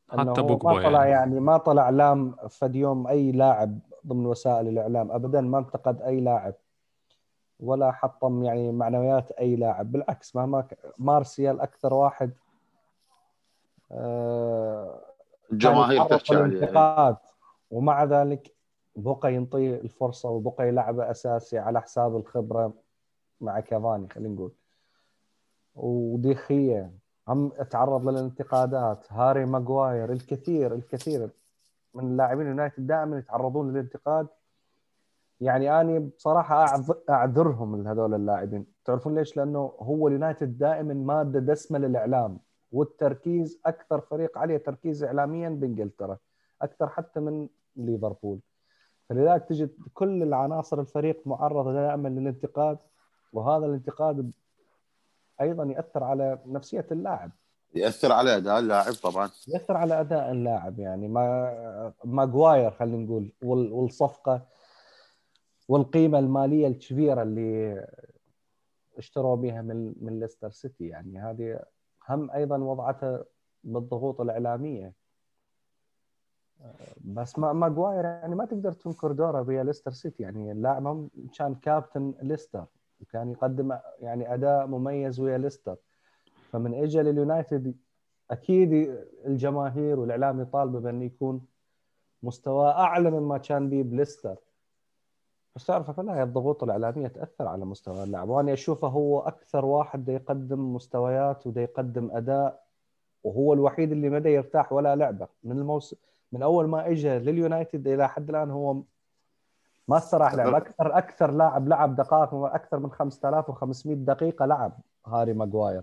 [0.09, 1.11] حتى بوجبا ما طلع يعني.
[1.11, 6.19] يعني ما طلع لام فد يوم أي لاعب ضمن وسائل الإعلام ابدا ما انتقد أي
[6.19, 6.53] لاعب
[7.59, 9.91] ولا حطم يعني معنويات أي لاعب.
[9.91, 12.31] بالعكس مهما ك- مارسيال أكثر واحد
[13.91, 14.99] آه،
[15.51, 17.17] الجماهير تحكي عليه للانتقاد.
[17.71, 18.55] ومع ذلك
[18.95, 22.73] بقى ينطي الفرصة وبقى يلعبه أساسي على حساب الخبرة.
[23.41, 24.51] مع كافاني خلينا نقول.
[25.75, 26.91] ودي خيا
[27.27, 29.05] هم تعرض للانتقادات.
[29.11, 31.29] هاري ماجواير الكثير الكثير
[31.93, 34.27] من لاعبين اليونايتد دائما يتعرضون للانتقاد.
[35.41, 38.65] يعني أني بصراحة أعذرهم لهذول اللاعبين.
[38.85, 42.39] تعرفون ليش؟ لأنه هو اليونايتد دائما مادة دسمة للإعلام
[42.71, 46.17] والتركيز أكثر فريق عليه تركيز اعلاميا بإنجلترا
[46.61, 48.39] أكثر حتى من ليفربول.
[49.09, 52.77] فلذلك تجد كل العناصر الفريق معرضة دائما للانتقاد.
[53.33, 54.31] وهذا الانتقاد
[55.41, 57.31] أيضا يأثر على نفسية اللاعب.
[57.75, 59.29] يأثر على أداء اللاعب طبعا.
[59.47, 64.45] يأثر على أداء اللاعب يعني ما ماجواير خلينا نقول وال- والصفقة
[65.67, 67.87] والقيمة المالية الكبيرة اللي
[68.97, 70.87] اشتروا بها من من ليستر سيتي.
[70.87, 71.59] يعني هذه
[72.09, 73.23] هم أيضا وضعته
[73.63, 74.93] بالضغوط الإعلامية.
[77.05, 80.23] بس ما ماجواير يعني ما تقدر تنكر دوره ويا ليستر سيتي.
[80.23, 82.65] يعني اللاعب كان كابتن ليستر
[83.01, 85.75] وكان يقدم يعني أداء مميز ويا ليستر.
[86.51, 87.75] فمن اجى لليونايتد
[88.31, 91.41] أكيد الجماهير والإعلام يطالبه بانه يكون
[92.23, 94.35] مستواه أعلى مما كان به بليستر.
[95.55, 100.13] بس تعرف فلا الضغوط الإعلامية تأثر على مستوى اللاعب وأنا أشوفه هو أكثر واحد دا
[100.13, 102.63] يقدم مستويات ودا يقدم أداء
[103.23, 105.27] وهو الوحيد اللي ما يرتاح ولا لعبة.
[105.43, 105.97] من الموسم
[106.31, 108.81] من أول ما اجى لليونايتد إلى حد الآن هو
[109.87, 110.55] ما استراح لعب.
[110.55, 115.81] أكثر أكثر لاعب لعب دقائق أكثر من 5500 دقيقة لعب هاري ماجواير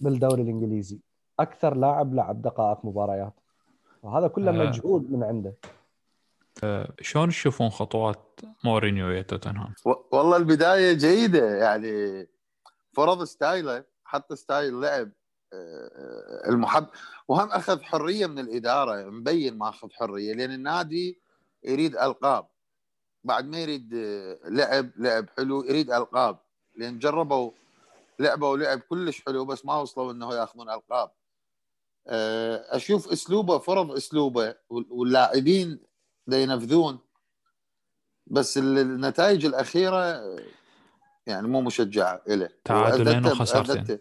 [0.00, 1.00] بالدوري الإنجليزي.
[1.40, 3.40] أكثر لاعب لعب دقائق مباريات.
[4.02, 4.66] وهذا كله آه.
[4.68, 5.54] مجهود من عنده.
[7.00, 9.74] شلون تشوفون خطوات مورينيو ويا توتنهام؟
[10.12, 12.26] والله البداية جيدة يعني
[12.92, 15.10] فرض style ه حط style لعب
[15.52, 16.86] آه، المحب
[17.28, 21.20] وهم أخذ حرية من الإدارة مبين ما أخذ حرية لأن النادي
[21.64, 22.46] يريد ألقاب.
[23.24, 26.38] بعد ما يريد آه، لعب لعب حلو يريد ألقاب.
[26.76, 27.50] لأن جربوا
[28.18, 31.10] لعبه ولعب كلش حلو بس ما وصلوا إنه ياخذون ألقاب.
[32.06, 35.78] آه، أشوف أسلوبه فرض أسلوبه وال- واللاعبين
[36.28, 36.98] ينفذون.
[38.26, 40.38] بس ال- النتائج الأخيرة آه،
[41.26, 43.98] يعني مو مشجعة له تعادلين وخسارتين.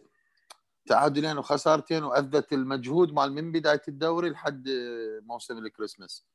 [0.87, 4.69] تعادلين وخسارتين وأثبت المجهود مال من بداية الدوري لحد
[5.25, 6.25] موسم الكريسماس.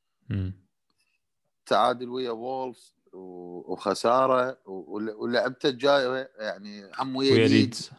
[1.67, 7.91] تعادل ويا وولفز و- وخسارة ولعبته الجايه يعني هم ويا ويا ليدز.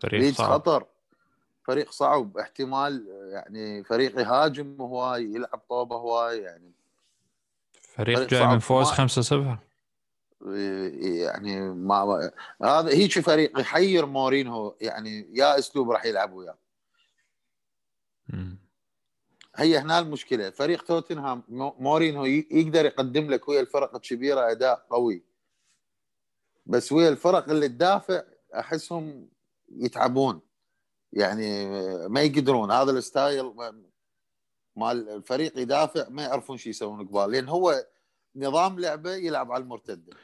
[0.00, 0.50] فريق ليدز صعب.
[0.50, 0.86] خطر.
[1.64, 2.38] فريق صعب.
[2.38, 6.72] احتمال يعني فريق يهاجم هواي يلعب طوبه هواي يعني
[7.82, 8.46] فريق فريق جاي.
[8.46, 9.58] من فوز ما- 5-0
[11.02, 12.30] يعني ما
[12.62, 14.74] هذا هيك فريق يحير مورينهو.
[14.80, 16.56] يعني يا أسلوب راح يلعب وياه.
[19.56, 20.50] هي هنا المشكلة.
[20.50, 25.24] فريق توتنهام مو- مورينهو ي- يقدر يقدم لك ويا الفرق الكبيرة أداء قوي.
[26.66, 28.22] بس ويا الفرق اللي تدافع
[28.54, 29.28] أحسهم
[29.68, 30.40] يتعبون.
[31.12, 31.66] يعني
[32.08, 32.70] ما يقدرون.
[32.70, 33.82] هذا الستايل ما-
[34.76, 37.30] مال الفريق يدافع ما يعرفون شو يسوون قبال.
[37.30, 37.86] لأن هو
[38.36, 40.16] نظام لعبة يلعب على المرتدة.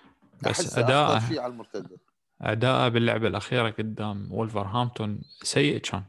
[0.46, 1.98] بس أخطر شيء على المرتدة.
[2.40, 6.02] اداءه باللعبة الأخيرة قدام ولفرهامبتون سيء كان.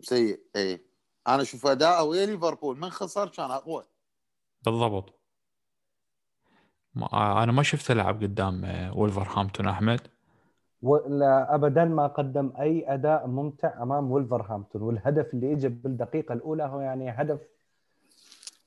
[0.00, 0.84] سيء اي
[1.28, 3.84] أنا أشوف اداءه ويا ليفربول من خسر كان أقوى.
[4.64, 5.18] بالضبط.
[6.94, 10.00] ما أنا ما شفته لعب قدام آه، ولفرهامبتون أحمد.
[10.82, 16.80] ولا ابدا ما قدم أي أداء ممتع أمام ولفرهامبتون والهدف اللي اجى بالدقيقة الأولى هو
[16.80, 17.40] يعني هدف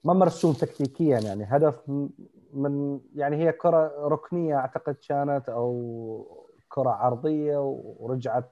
[0.03, 1.75] ما مرسوم تكتيكيا يعني هدف
[2.53, 7.57] من يعني هي كرة ركنية أعتقد كانت أو كرة عرضية
[7.99, 8.51] ورجعت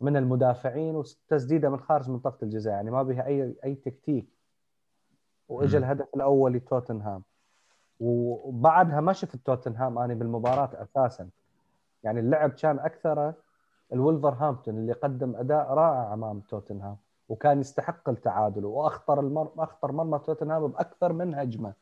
[0.00, 2.74] من المدافعين وتسديده من خارج منطقه الجزاء.
[2.74, 4.26] يعني ما بها اي أي تكتيك.
[5.48, 5.78] واجى.
[5.78, 7.22] الهدف الأول لتوتنهام.
[8.00, 11.28] وبعدها ما شفت توتنهام أنا بالمباراة أساسا.
[12.04, 13.32] يعني اللعب كان أكثر
[13.92, 16.96] الولفرهامبتون اللي قدم أداء رائع أمام توتنهام.
[17.28, 18.64] وكان يستحق التعادل.
[18.64, 19.52] وأخطر المر...
[19.58, 21.72] أخطر مرمى توتنهام بأكثر من هجمة.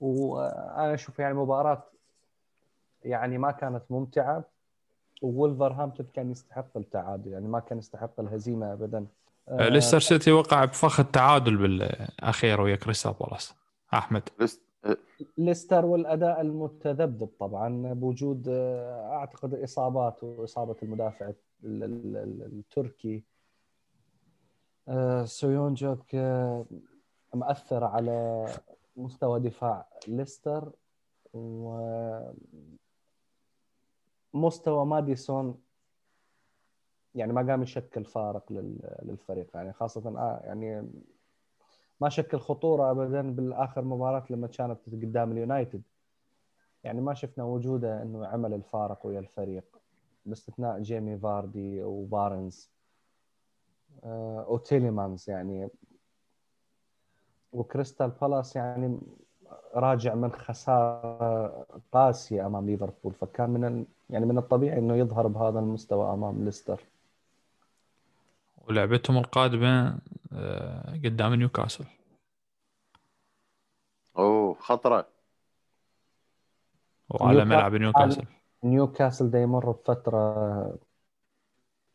[0.00, 1.82] وأنا أشوف يعني مباراة
[3.04, 4.44] يعني ما كانت ممتعة.
[5.22, 9.06] وولفرهامبتون كان يستحق التعادل يعني ما كان يستحق الهزيمة ابدا.
[9.48, 13.54] آه، ليستر سيتي وقع بفخ التعادل بالأخير ويا كريستال بالاس.
[13.94, 14.22] أحمد.
[14.40, 14.62] لست-
[15.38, 21.34] ليستر والأداء المتذبذب طبعا بوجود آه، أعتقد الاصابات وإصابة المدافع ال-
[21.84, 23.24] ال- ال- التركي.
[24.88, 26.64] آه، سويونجوك آه،
[27.34, 28.46] مأثر على
[28.96, 30.70] مستوى دفاع ليستر
[34.32, 35.60] ومستوى ماديسون
[37.14, 39.46] يعني ما قام يشكل فارق لل- للفريق.
[39.54, 40.90] يعني خاصة آه يعني
[42.00, 45.82] ما شكل خطورة أبدا بالآخر مباراة لما كانت قدام اليونايتد.
[46.84, 49.64] يعني ما شفنا وجوده أنه عمل الفارق ويا الفريق
[50.26, 52.70] باستثناء جيمي فاردي وبارنز
[54.04, 55.68] آه، وتيليمانز يعني.
[57.52, 59.00] وكريستال بالاس يعني
[59.74, 63.14] راجع من خسارة قاسية أمام ليفربول.
[63.14, 63.86] فكان من.
[64.10, 66.84] يعني من الطبيعي أنه يظهر بهذا المستوى أمام ليستر.
[68.68, 69.98] ولعبتهم القادمة
[70.32, 71.84] آه، قدام نيوكاسل.
[74.18, 75.06] أوه خطرة.
[77.10, 78.24] وعلى ملعب نيوكاسل.
[78.64, 80.78] نيوكاسل دا يمر بفترة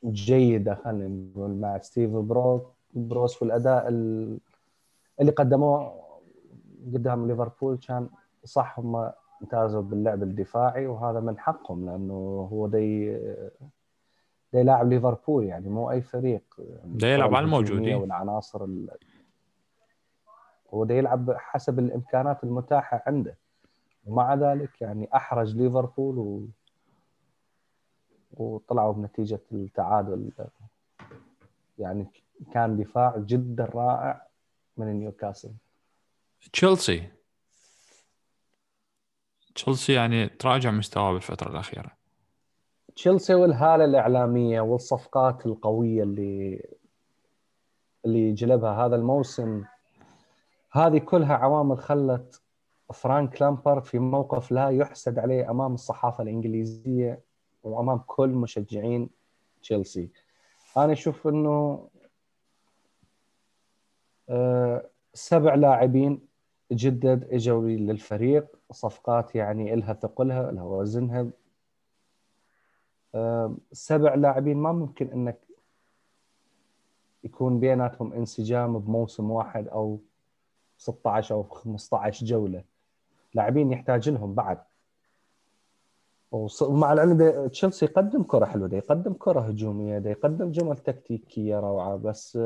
[0.05, 4.39] جيدة خلينا نقول مع ستيف برو بروس والأداء ال-
[5.21, 6.03] اللي قدموه
[6.93, 8.09] قدام ليفربول كان
[8.43, 9.11] صح هم
[9.43, 13.17] امتازوا باللعب الدفاعي وهذا من حقهم لأنه هو دي
[14.53, 16.43] دا يلاعب ليفربول يعني مو أي فريق.
[16.85, 17.95] دا يلعب على الموجودين.
[17.95, 18.89] والعناصر ال...
[20.73, 23.37] هو دا يلعب حسب الإمكانات المتاحة عنده.
[24.05, 26.47] ومع ذلك يعني أحرج ليفربول و...
[28.31, 30.31] وطلعوا بنتيجة التعادل.
[31.79, 32.07] يعني
[32.53, 34.27] كان دفاع جدا رائع
[34.77, 35.51] من نيوكاسل.
[36.53, 37.07] تشيلسي.
[39.55, 41.91] تشيلسي يعني تراجع مستواه بالفترة الأخيرة.
[42.95, 46.65] تشيلسي والهالة الإعلامية والصفقات القوية اللي
[48.05, 49.63] اللي جلبها هذا الموسم
[50.71, 52.41] هذه كلها عوامل خلت
[52.93, 57.19] فرانك لامبارد في موقف لا يحسد عليه أمام الصحافة الإنجليزية
[57.63, 59.09] وأمام كل مشجعين
[59.61, 60.09] تشيلسي.
[60.77, 61.87] أنا أشوف إنه
[64.29, 66.27] آه، سبع لاعبين
[66.75, 68.45] جدد إجوا للفريق.
[68.71, 71.27] صفقات يعني لها ثقلها لها وزنها.
[73.71, 75.39] سبع لاعبين ما ممكن إنك
[77.23, 79.99] يكون بيناتهم انسجام بموسم واحد أو
[80.77, 82.63] 16 أو 15 جولة.
[83.33, 84.57] لاعبين يحتاج لهم بعد.
[86.61, 91.95] ومع العلم تشيلسي يقدم كرة حلوة ده يقدم كرة هجومية ده يقدم جمل تكتيكية روعة
[91.95, 92.39] بس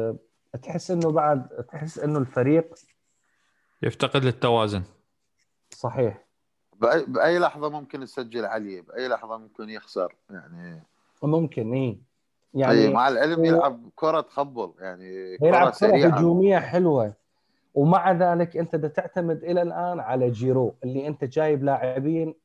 [0.63, 2.75] تحس إنه بعد تحس إنه الفريق
[3.81, 4.83] يفتقد للتوازن.
[5.69, 6.27] صحيح.
[6.75, 10.83] بأي, بأي لحظة ممكن يسجل عليه بأي لحظة ممكن يخسر يعني.
[11.23, 11.99] ممكن اي
[12.53, 16.17] يعني يعني مع العلم يلعب كرة تخبل يعني يلعب كرة سريعة.
[16.17, 17.13] هجومية حلوة.
[17.73, 22.35] ومع ذلك أنت بدك تعتمد إلى الآن على جيرو اللي أنت جايب لاعبين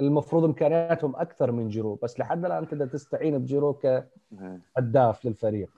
[0.00, 5.70] المفروض إمكانياتهم أكثر من جيرو بس لحد الآن انت بدك تستعين بجيرو كهداف للفريق.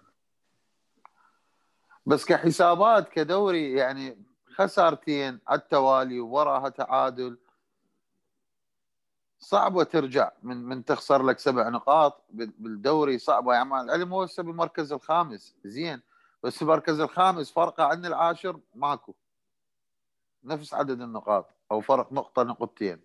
[2.11, 7.39] بس كحسابات كدوري يعني خسارتين على التوالي ووراها تعادل
[9.39, 10.31] صعبة ترجع.
[10.43, 13.55] من من تخسر لك سبع نقاط بال- بالدوري صعبة.
[13.55, 15.55] يعني مع العلم هو هسه بالمركز الخامس.
[15.65, 16.03] زين.
[16.43, 19.15] بس المركز الخامس فرقه عن العاشر ماكو.
[20.45, 23.01] نفس عدد النقاط أو فرق نقطة نقطتين.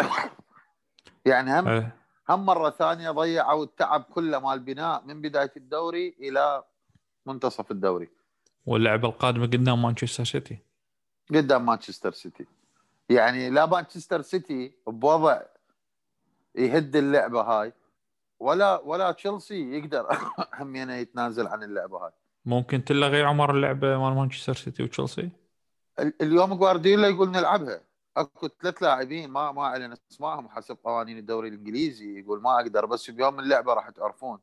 [1.26, 1.96] يعني هم إيه.
[2.28, 6.64] هم مرة ثانية ضيعوا التعب كله مال البناء من بداية الدوري إلى
[7.26, 8.08] منتصف الدوري.
[8.66, 10.58] واللعبة القادمة قدام مانشستر سيتي.
[11.30, 12.46] قدام مانشستر سيتي.
[13.08, 15.42] يعني لا مانشستر سيتي بوضع
[16.54, 17.72] يهد اللعبة هاي
[18.40, 20.06] ولا ولا تشيلسي يقدر
[20.60, 22.12] همينه يتنازل عن اللعبة هاي.
[22.44, 25.30] ممكن تلغي عمر اللعبة مال مانشستر سيتي وتشيلسي؟
[25.98, 27.80] ال- اليوم جوارديولا يقول نلعبها.
[28.16, 32.18] أكو ثلاث لاعبين ما ما اعلن اسمائهم حسب قوانين الدوري الإنجليزي.
[32.20, 34.38] يقول ما أقدر بس بيوم اللعبة راح تعرفون.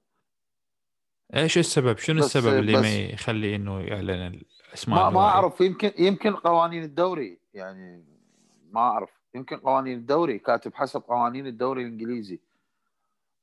[1.35, 5.91] إيش السبب؟ شنو بس- السبب اللي ما يخلي إنه يعلن الأسماء ما ما؟ أعرف يمكن
[5.97, 8.05] يمكن قوانين الدوري يعني
[8.71, 12.39] ما أعرف يمكن قوانين الدوري كاتب حسب قوانين الدوري الإنجليزي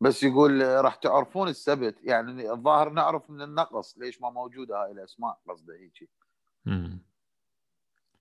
[0.00, 5.38] بس يقول راح تعرفون السبت يعني الظاهر نعرف من النقص ليش ما موجودة هاي الأسماء
[5.48, 6.08] قصده هيك.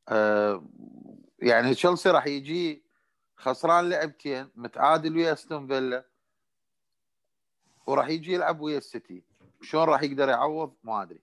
[0.10, 0.63] آه،
[1.39, 2.84] يعني تشيلسي راح يجي
[3.36, 6.06] خسران لعبتين متعادل ويا أستون فيلا
[7.88, 9.24] وراح يجي يلعب ويا السيتي
[9.62, 11.22] شلون راح يقدر يعوض؟ ما أدري.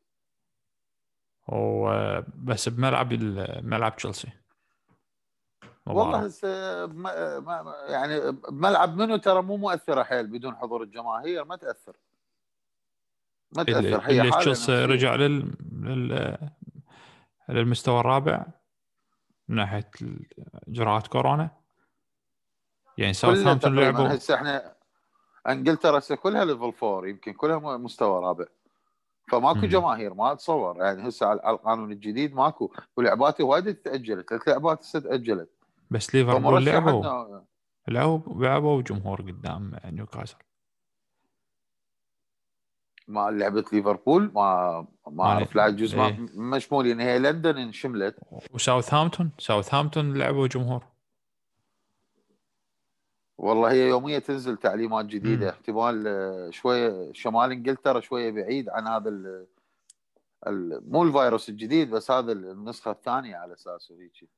[1.48, 1.90] و
[2.44, 3.12] بس بملعب
[3.62, 4.28] ملعب تشيلسي.
[5.86, 6.26] والله.
[6.26, 6.48] هسه
[7.88, 11.96] يعني بملعب منو ترى مو مؤثرة حيل بدون حضور الجماهير ما تأثر.
[13.56, 14.00] ما تأثر.
[14.00, 14.84] هي تشيلسي.
[14.84, 15.54] رجع لل...
[15.72, 16.38] لل...
[17.48, 18.46] للمستوى الرابع
[19.48, 19.90] من ناحية
[20.68, 21.50] اجراءات كورونا.
[22.98, 24.75] يعني ساوثهامبتون لعبوا هسه إحنا
[25.48, 28.44] انجلترا هسه كلها level four يمكن كلها مستوى رابع.
[29.30, 29.66] فماكو مم.
[29.66, 30.76] جماهير ما اتصور.
[30.76, 32.72] يعني هسه على القانون الجديد ماكو.
[32.96, 35.50] ولعباتي وايد تأجلت ثلاث لعبات هسه تاجلت
[35.90, 37.40] بس ليفربول لعبوا.
[37.88, 40.36] لعبوا لعبوا جمهور قدام نيوكاسل.
[43.08, 46.26] ما لعبه ليفربول ما ما أعرف لا جزء إيه.
[46.34, 48.16] مشمول يعني هي لندن انشملت.
[48.50, 50.84] وساوثهامبتون؟ ساوثهامبتون لعبوا جمهور.
[53.38, 55.50] والله هي يوميا تنزل تعليمات جديدة.
[55.50, 59.46] احتمال آه، شوية شمال إنجلترا شوية بعيد عن هذا ال
[60.90, 64.30] مو الفيروس الجديد بس هذا النسخة الثانية على اساسه هيك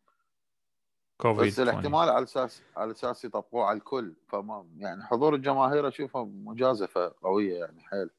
[1.17, 6.25] كوفيد بس الاحتمال على أساس على أساس يطبقوه على الكل فما يعني حضور الجماهير أشوفها
[6.25, 8.11] مجازفة قوية يعني حيل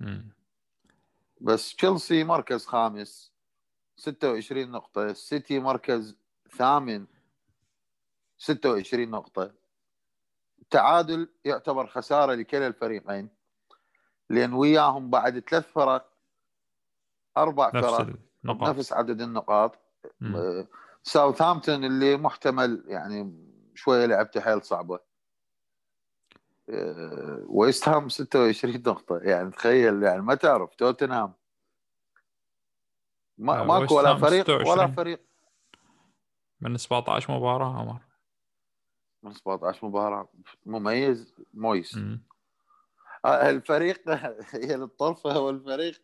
[0.00, 0.12] 20.
[0.12, 0.32] مم.
[1.40, 3.32] بس تشيلسي مركز خامس
[3.96, 6.16] 26 نقطة السيتي مركز
[6.56, 7.06] ثامن
[8.38, 9.50] 26 نقطة.
[10.62, 13.28] التعادل يعتبر خسارة لكلا الفريقين
[14.30, 16.12] لأن وياهم بعد ثلاث فرق
[17.36, 19.78] أربع نفس فرق النقاط نفس عدد النقاط.
[20.22, 20.66] آه،
[21.02, 25.00] ساوثهامبتون اللي محتمل يعني شوية لعبته حيل صعبة.
[26.70, 29.18] آه، ويست هام 26 نقطة.
[29.18, 31.32] يعني تخيل يعني ما تعرف توتنهام.
[33.38, 34.92] ما آه، ماكو ولا فريق ولا 26.
[34.92, 35.20] فريق.
[36.60, 38.07] من 17 مباراة عمر
[39.22, 40.28] من 17 مباراة.
[40.66, 41.96] مميز مويس.
[43.24, 44.02] آه، الفريق
[44.54, 46.00] هي الطرفة هو الفريق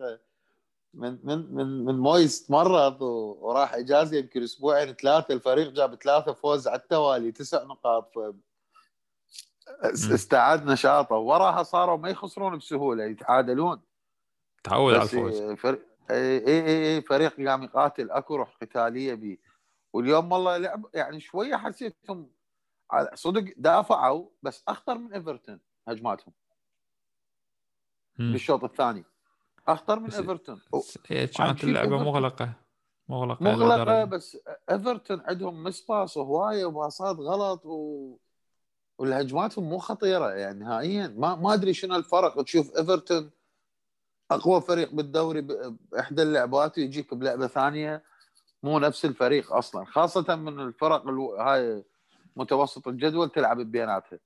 [0.95, 6.33] من من من من مويس مرض و- وراح إجازة يمكن أسبوعين ثلاثة الفريق جاب ثلاثة
[6.33, 8.13] فوز على التوالي تسع نقاط.
[9.85, 11.15] استعاد نشاطه.
[11.15, 13.81] وراها صاروا ما يخسرون بسهولة يتعادلون.
[14.65, 15.41] تعود على الفوز.
[15.53, 18.11] فريق اي اي اي فريق قام يقاتل.
[18.11, 19.39] أكو روح قتالية بيه
[19.93, 22.31] واليوم والله لعب يعني شوية حسيتهم
[23.15, 26.33] صدق دافعوا بس أخطر من إيفرتون هجماتهم.
[28.19, 29.05] بالشوط الثاني.
[29.69, 30.61] أخطر من إيفرتون.
[31.39, 32.53] عم كانت مغلقة.
[33.41, 34.05] إلى مغلقة درجة.
[34.05, 34.39] بس
[34.71, 38.17] إيفرتون عندهم مسباص وهواية وباصات غلط و...
[38.99, 40.31] والهجماتهم مو خطيرة.
[40.31, 42.43] يعني نهائيا ما ما أدري شنو الفرق.
[42.43, 43.31] تشوف إيفرتون
[44.31, 48.05] أقوى فريق بالدوري بإحدى اللعبات ويجيك بلعبة ثانية.
[48.63, 49.85] مو نفس الفريق أصلا.
[49.85, 51.35] خاصة من الفرق ألو...
[51.35, 51.85] هاي
[52.37, 54.19] متوسط الجدول تلعب بيناتها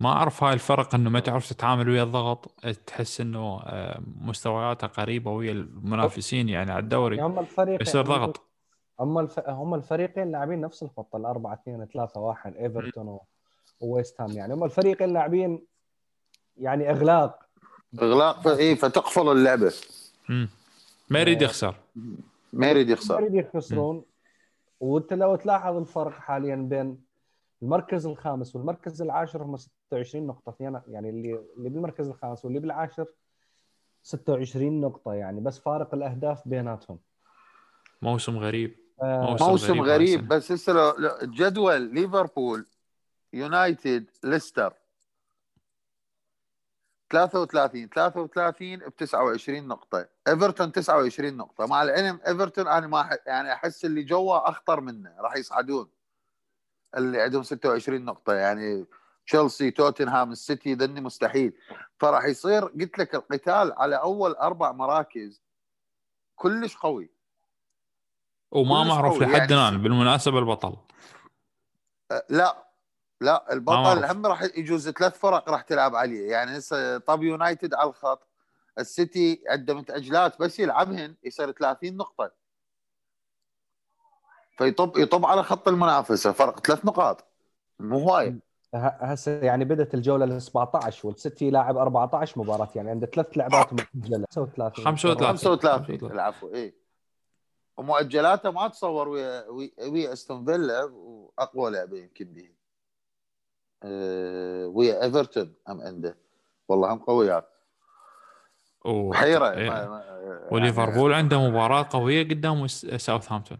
[0.00, 2.46] ما أعرف هاي الفرق إنه ما تعرف تتعامل ويا الضغط
[2.86, 8.50] تحس إنه آه، مستوياتها قريبة ويا المنافسين يعني على الدوري هم الفريقين يصير ضغط.
[9.00, 9.40] هم الف...
[9.48, 13.22] هم الفريقين لاعبين نفس الخطه ال 4 2 3 1 إيفرتون و...
[13.80, 14.54] وويست هام يعني.
[14.54, 15.66] هم الفريقين لاعبين
[16.56, 17.38] يعني أغلاق.
[18.02, 18.48] أغلاق.
[18.48, 19.72] إيه فتقفل اللعبة.
[20.28, 20.48] مم.
[21.10, 21.74] ما يريد يخسر.
[22.52, 23.20] ما يريد يخسر.
[23.20, 24.04] يريد يخسرون.
[24.80, 27.04] وانت لو تلاحظ الفرق حاليا بين
[27.62, 30.54] المركز الخامس والمركز العاشر هم 26 نقطة
[30.88, 33.06] يعني اللي اللي بالمركز الخامس واللي بالعاشر
[34.02, 36.98] 26 نقطة يعني بس فارق الأهداف بيناتهم.
[38.02, 38.76] موسم غريب.
[39.02, 40.28] آه، موسم غريب هالسنة.
[40.28, 42.66] بس هسه لو- لو- جدول ليفربول
[43.32, 44.72] يونايتد ليستر.
[47.10, 50.08] 33 33 ب 29 نقطة.
[50.28, 51.66] إيفرتون 29 نقطة.
[51.66, 55.14] مع العلم إيفرتون أنا ما أح- يعني أحس اللي جوا أخطر منه.
[55.20, 55.88] راح يصعدون.
[56.96, 58.32] اللي عندهم 26 نقطة.
[58.32, 58.86] يعني
[59.26, 61.52] تشيلسي توتنهام السيتي ذني مستحيل.
[61.98, 65.42] فراح يصير قلت لك القتال على أول أربع مراكز
[66.36, 67.10] كلش قوي.
[68.50, 69.22] وما معروف.
[69.22, 70.76] لحد يعني- الآن بالمناسبة البطل.
[72.10, 72.69] أه، لا.
[73.20, 74.04] لا البطل.
[74.04, 76.30] هم راح يجوز ثلاث فرق راح تلعب عليه.
[76.30, 78.28] يعني هسه طب يونايتد على الخط
[78.78, 82.30] السيتي عنده متأجلات بس يلعبهن يصير 30 نقطة.
[84.58, 87.24] فيطب يطب على خط المنافسة فرق ثلاث نقاط.
[87.80, 88.38] مو هواية.
[88.74, 92.68] ه- هسه يعني بدت الجولة ال 17 والسيتي لاعب 14 مباراة.
[92.74, 95.26] يعني عنده ثلاث لعبات مؤجلة 35 35.
[95.36, 96.74] 35 العفو اي
[97.76, 102.50] ومؤجلاته ما تصور ويا ويا- أستون فيلا وأقوى لعبه يمكن به
[103.84, 106.16] ويا إيفرتون هم عنده؟
[106.68, 107.50] والله هم قويات
[109.12, 109.66] حيرة إيه.
[109.66, 110.00] يعني
[110.50, 113.58] وليفربول عنده مباراة قوية قدام ساوثهامبتون.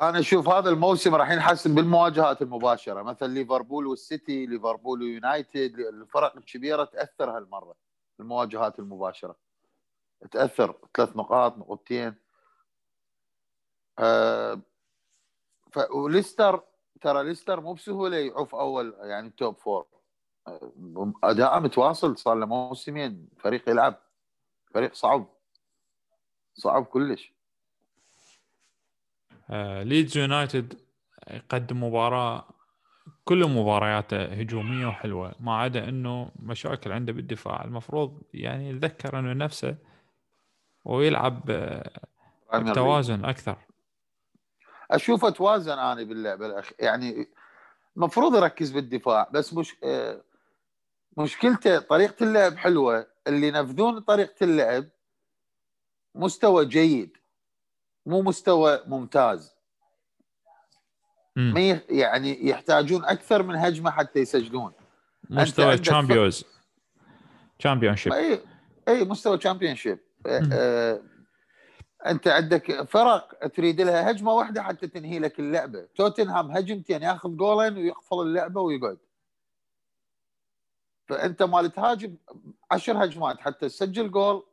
[0.00, 3.02] أنا أشوف هذا الموسم راح ينحسن بالمواجهات المباشرة.
[3.02, 7.74] مثلا ليفربول والسيتي ليفربول ويونايتد الفرق الكبيرة تأثر هالمرة
[8.20, 9.36] المواجهات المباشرة.
[10.30, 12.14] تأثر ثلاث نقاط نقطتين.
[15.72, 15.78] ف...
[15.90, 16.62] وليستر
[17.00, 19.86] ترى ليستر مو بسهولة يعوف أول يعني top four.
[20.48, 23.98] آه، أداء متواصل صار له موسمين فريق يلعب.
[24.74, 25.26] فريق صعب.
[26.54, 27.32] صعب كلش.
[29.50, 30.80] آه، ليدز يونايتد
[31.30, 32.44] يقدم مباراة
[33.24, 37.64] كل مبارياته هجومية وحلوة ما عدا إنه مشاكل عنده بالدفاع.
[37.64, 39.76] المفروض يعني يتذكر إنه نفسه
[40.84, 41.90] ويلعب آه،.
[42.54, 43.56] بتوازن أكثر.
[44.90, 46.70] اشوفه توازن أنا باللعبة الأخ...
[46.78, 47.28] يعني
[47.96, 49.76] المفروض يركز بالدفاع بس مش
[51.18, 54.84] مشكلته طريقة اللعب حلوة اللي ينفذون طريقة اللعب
[56.14, 57.16] مستوى جيد
[58.06, 59.56] مو مستوى ممتاز.
[61.36, 61.52] مم.
[61.54, 64.72] ما يعني يحتاجون أكثر من هجمة حتى يسجلون.
[65.30, 66.44] مستوى تشامبيونز
[67.58, 68.40] Championship اي
[68.88, 69.98] اي مستوى Championship.
[70.26, 71.00] آه،
[72.10, 75.88] أنت عندك فرق تريد لها هجمة واحدة حتى تنهي لك اللعبة.
[75.96, 78.98] توتنهام هجمتين ياخذ جولين ويقفل اللعبة ويقعد
[81.08, 82.16] فأنت مال تهاجم
[82.70, 84.44] عشر هجمات حتى تسجل جول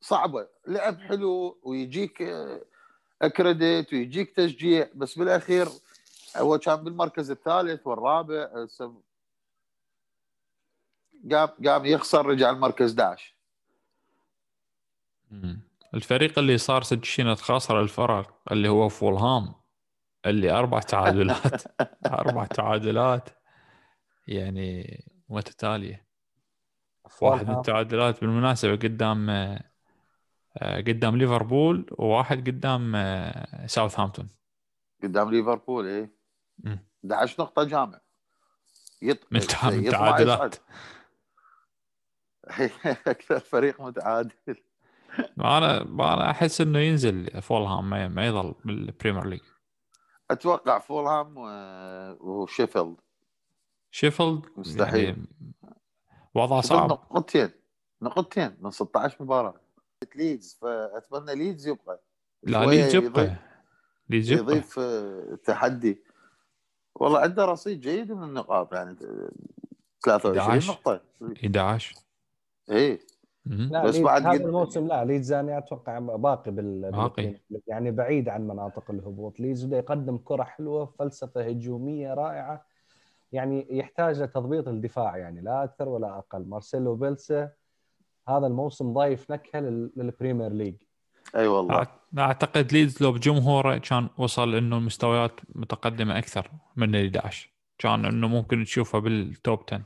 [0.00, 0.48] صعبة.
[0.66, 4.88] لعب حلو ويجيك آه، credit ويجيك تشجيع.
[4.94, 5.68] بس بالأخير
[6.36, 8.68] هو كان بالمركز الثالث والرابع آه،
[11.30, 13.34] قام قام يخسر رجع المركز 11
[15.30, 15.63] مم.
[15.94, 17.28] الفريق اللي صار ست سنين
[17.80, 19.54] الفرق؟ اللي هو فولهام
[20.26, 21.62] اللي أربع تعادلات.
[22.06, 23.28] أربع تعادلات.
[24.28, 26.06] يعني متتالية.
[27.20, 27.56] واحد من.
[27.56, 34.28] التعادلات بالمناسبة قدام آه، قدام ليفربول وواحد قدام آه، ساوثهامبتون.
[35.02, 36.08] قدام ليفربول
[36.58, 36.78] مم.
[37.04, 38.00] 11 نقطة جامع
[39.02, 39.26] يط...
[39.30, 39.92] من يطمع من يصعد.
[39.92, 40.56] تعادلات.
[43.06, 44.32] أكثر فريق متعادل.
[45.38, 49.40] أنا أنا أحس إنه ينزل فولهام ما ما يظل بالبريمير ليج.
[50.30, 51.34] أتوقع فولهام.
[52.20, 52.96] وشيفيلد.
[53.90, 55.04] شيفيلد؟ مستحيل.
[55.04, 55.26] يعني
[56.34, 56.90] وضعه صعب.
[56.90, 57.50] نقطتين.
[58.02, 59.54] نقطتين من 16 مباراة.
[60.16, 62.00] ليدز فأتمنى ليدز يبقى.
[62.42, 63.36] لا ليدز يبقى.
[64.08, 64.42] ليدز يبقى.
[64.42, 66.02] يضيف آه، تحدي.
[66.94, 68.96] والله عنده رصيد جيد من النقاط يعني
[70.04, 70.72] 23 11.
[70.72, 71.00] نقطة.
[71.36, 71.94] 11
[72.70, 72.92] إيه.
[72.92, 72.98] مم.
[73.46, 77.34] لا بس بعد هذا الموسم لا ليدز أنا أتوقع باقي بال باقي.
[77.66, 79.40] يعني بعيد عن مناطق الهبوط.
[79.40, 82.64] ليدز بده يقدم كرة حلوة فلسفة هجومية رائعة.
[83.32, 86.44] يعني يحتاج لتضبيط الدفاع يعني لا أكثر ولا أقل.
[86.48, 87.50] مارسيلو بيلسا
[88.28, 90.74] هذا الموسم ضايف نكهة لل- للبريمير ليج.
[91.36, 91.86] أي والله.
[92.18, 98.28] أعتقد ليدز لو بجمهوره كان وصل إنه المستويات متقدمة أكثر من ال 11 كان إنه
[98.28, 99.84] ممكن تشوفه بال top 10 يرد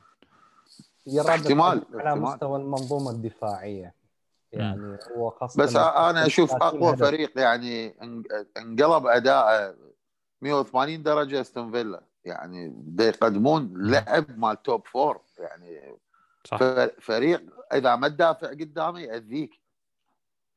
[1.16, 2.20] احتمال، على احتمال.
[2.20, 3.94] مستوى المنظومة الدفاعية.
[4.52, 7.00] يعني هو خاصة بس أنا أشوف 30 أقوى هدف.
[7.00, 9.74] فريق يعني إن- انقلب اداءه
[10.42, 12.02] 180 درجة أستون فيلا.
[12.24, 15.20] يعني دا يقدمون لعب مال top four.
[15.38, 15.96] يعني
[16.44, 16.58] صح.
[17.00, 17.42] فريق
[17.72, 19.60] إذا ما تدافع قدامه يأذيك.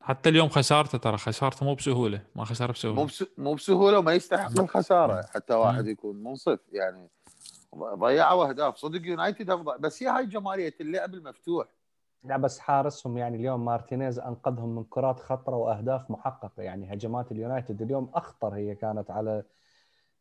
[0.00, 2.20] حتى اليوم خسارته ترى خسارته مو بسهولة.
[2.36, 5.26] ما خسر مو بسهوله بس مو بسهولة وما يستحق الخسارة.
[5.34, 6.58] حتى واحد يكون منصف.
[6.72, 7.08] يعني
[7.74, 8.76] ضيعوا أهداف.
[8.76, 9.78] صدق يونايتد أفضل.
[9.78, 11.66] بس هي هاي جمالية اللعب المفتوح.
[12.24, 16.62] لا بس حارسهم يعني اليوم مارتينيز أنقذهم من كرات خطرة وأهداف محققة.
[16.62, 19.44] يعني هجمات اليونايتد اليوم أخطر هي كانت على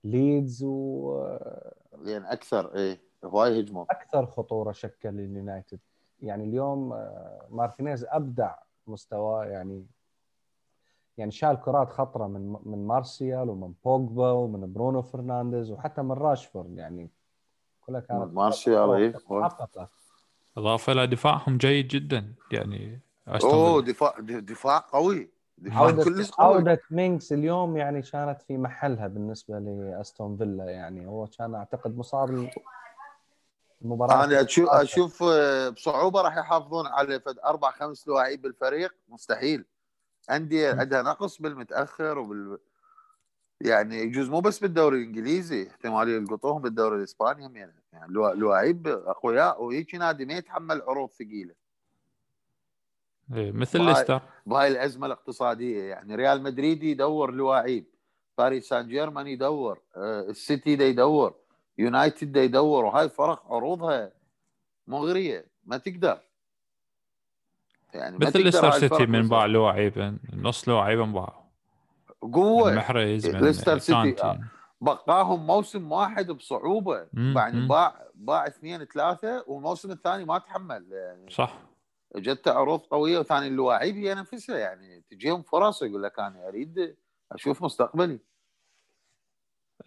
[0.03, 3.85] ليدز وأكثر لأن أكثر إيه هواي هجموا
[4.25, 5.79] خطورة شكل اليونايتد.
[6.21, 8.55] يعني اليوم آه، مارتينيز أبدع
[8.87, 9.85] مستواه يعني
[11.17, 16.77] يعني شال كرات خطرة من من مارسيال ومن بوجبا ومن برونو فرنانديز وحتى من راشفورد.
[16.77, 17.09] يعني
[17.91, 19.89] كلها كانت مارسيال إيه محققه
[20.57, 23.81] إضافة إلى دفاعهم جيد جدا يعني أستون أوه.
[23.81, 25.29] دفاع دفاع قوي.
[25.57, 31.07] دفاع عودة كلش قوي عودة مينغز اليوم يعني كانت في محلها بالنسبة لأستون فيلا يعني
[31.07, 32.49] هو كان أعتقد مصاب
[33.81, 34.23] المباراة.
[34.23, 39.65] أنا أشوف أشوف آه، بصعوبة راح يحافظون على فد أربع خمس لواعيب بالفريق مستحيل.
[40.31, 42.57] أندية عندها نقص بالمتأخر وبال
[43.61, 49.63] يعني يجوز مو بس بالدوري الإنجليزي احتمال يلقطوهم بالدوري الإسباني هم يعني, يعني لواعيب اقوياء
[49.63, 51.53] وهيك نادي ما يتحمل عروض ثقيلة.
[53.33, 54.21] إيه، مثل ليستر.
[54.45, 55.83] بهاي الأزمة الاقتصادية.
[55.83, 57.85] يعني ريال مدريد يدور لواعيب.
[58.37, 59.79] باريس سان جيرمان يدور.
[59.95, 61.35] آه، السيتي دا يدور.
[61.77, 62.85] يونايتد دا يدور.
[62.85, 64.11] وهاي فرق عروضها
[64.87, 66.19] مغريه ما تقدر.
[67.93, 69.27] يعني ما مثل ليستر سيتي الفرق من.
[69.27, 71.41] باع لواعيبا نص لواعيبا باعوا.
[72.21, 72.73] قوة.
[72.73, 74.39] محرز ليستر سيتي،.
[74.81, 77.07] بقاهم موسم واحد بصعوبة.
[77.13, 77.67] مم، يعني.
[77.67, 80.87] باع باع اثنين ثلاثة والموسم الثاني ما تحمل.
[80.91, 81.57] يعني صح.
[82.15, 86.95] جت عروض قوية وثاني اللاعب هي نفسها يعني تجيهم فرص يقول لك أنا أريد
[87.31, 88.19] أشوف مستقبلي.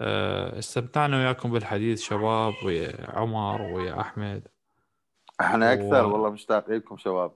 [0.00, 4.48] أه، استمتعنا وياكم بالحديث شباب ويا عمر ويا احمد
[5.40, 7.32] إحنا أكثر و- والله مشتاق لكم شباب.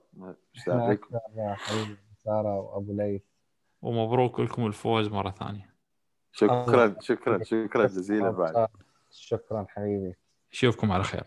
[0.53, 3.21] مشتاق إحنا لكم يا حبيبي سارة وأبو ليث.
[3.81, 5.68] ومبروك لكم الفوز مرة ثانية.
[6.31, 8.67] شكرا شكرا شكرا جزيلا بعد.
[9.11, 10.15] شكرا حبيبي.
[10.51, 11.23] أشوفكم على خير.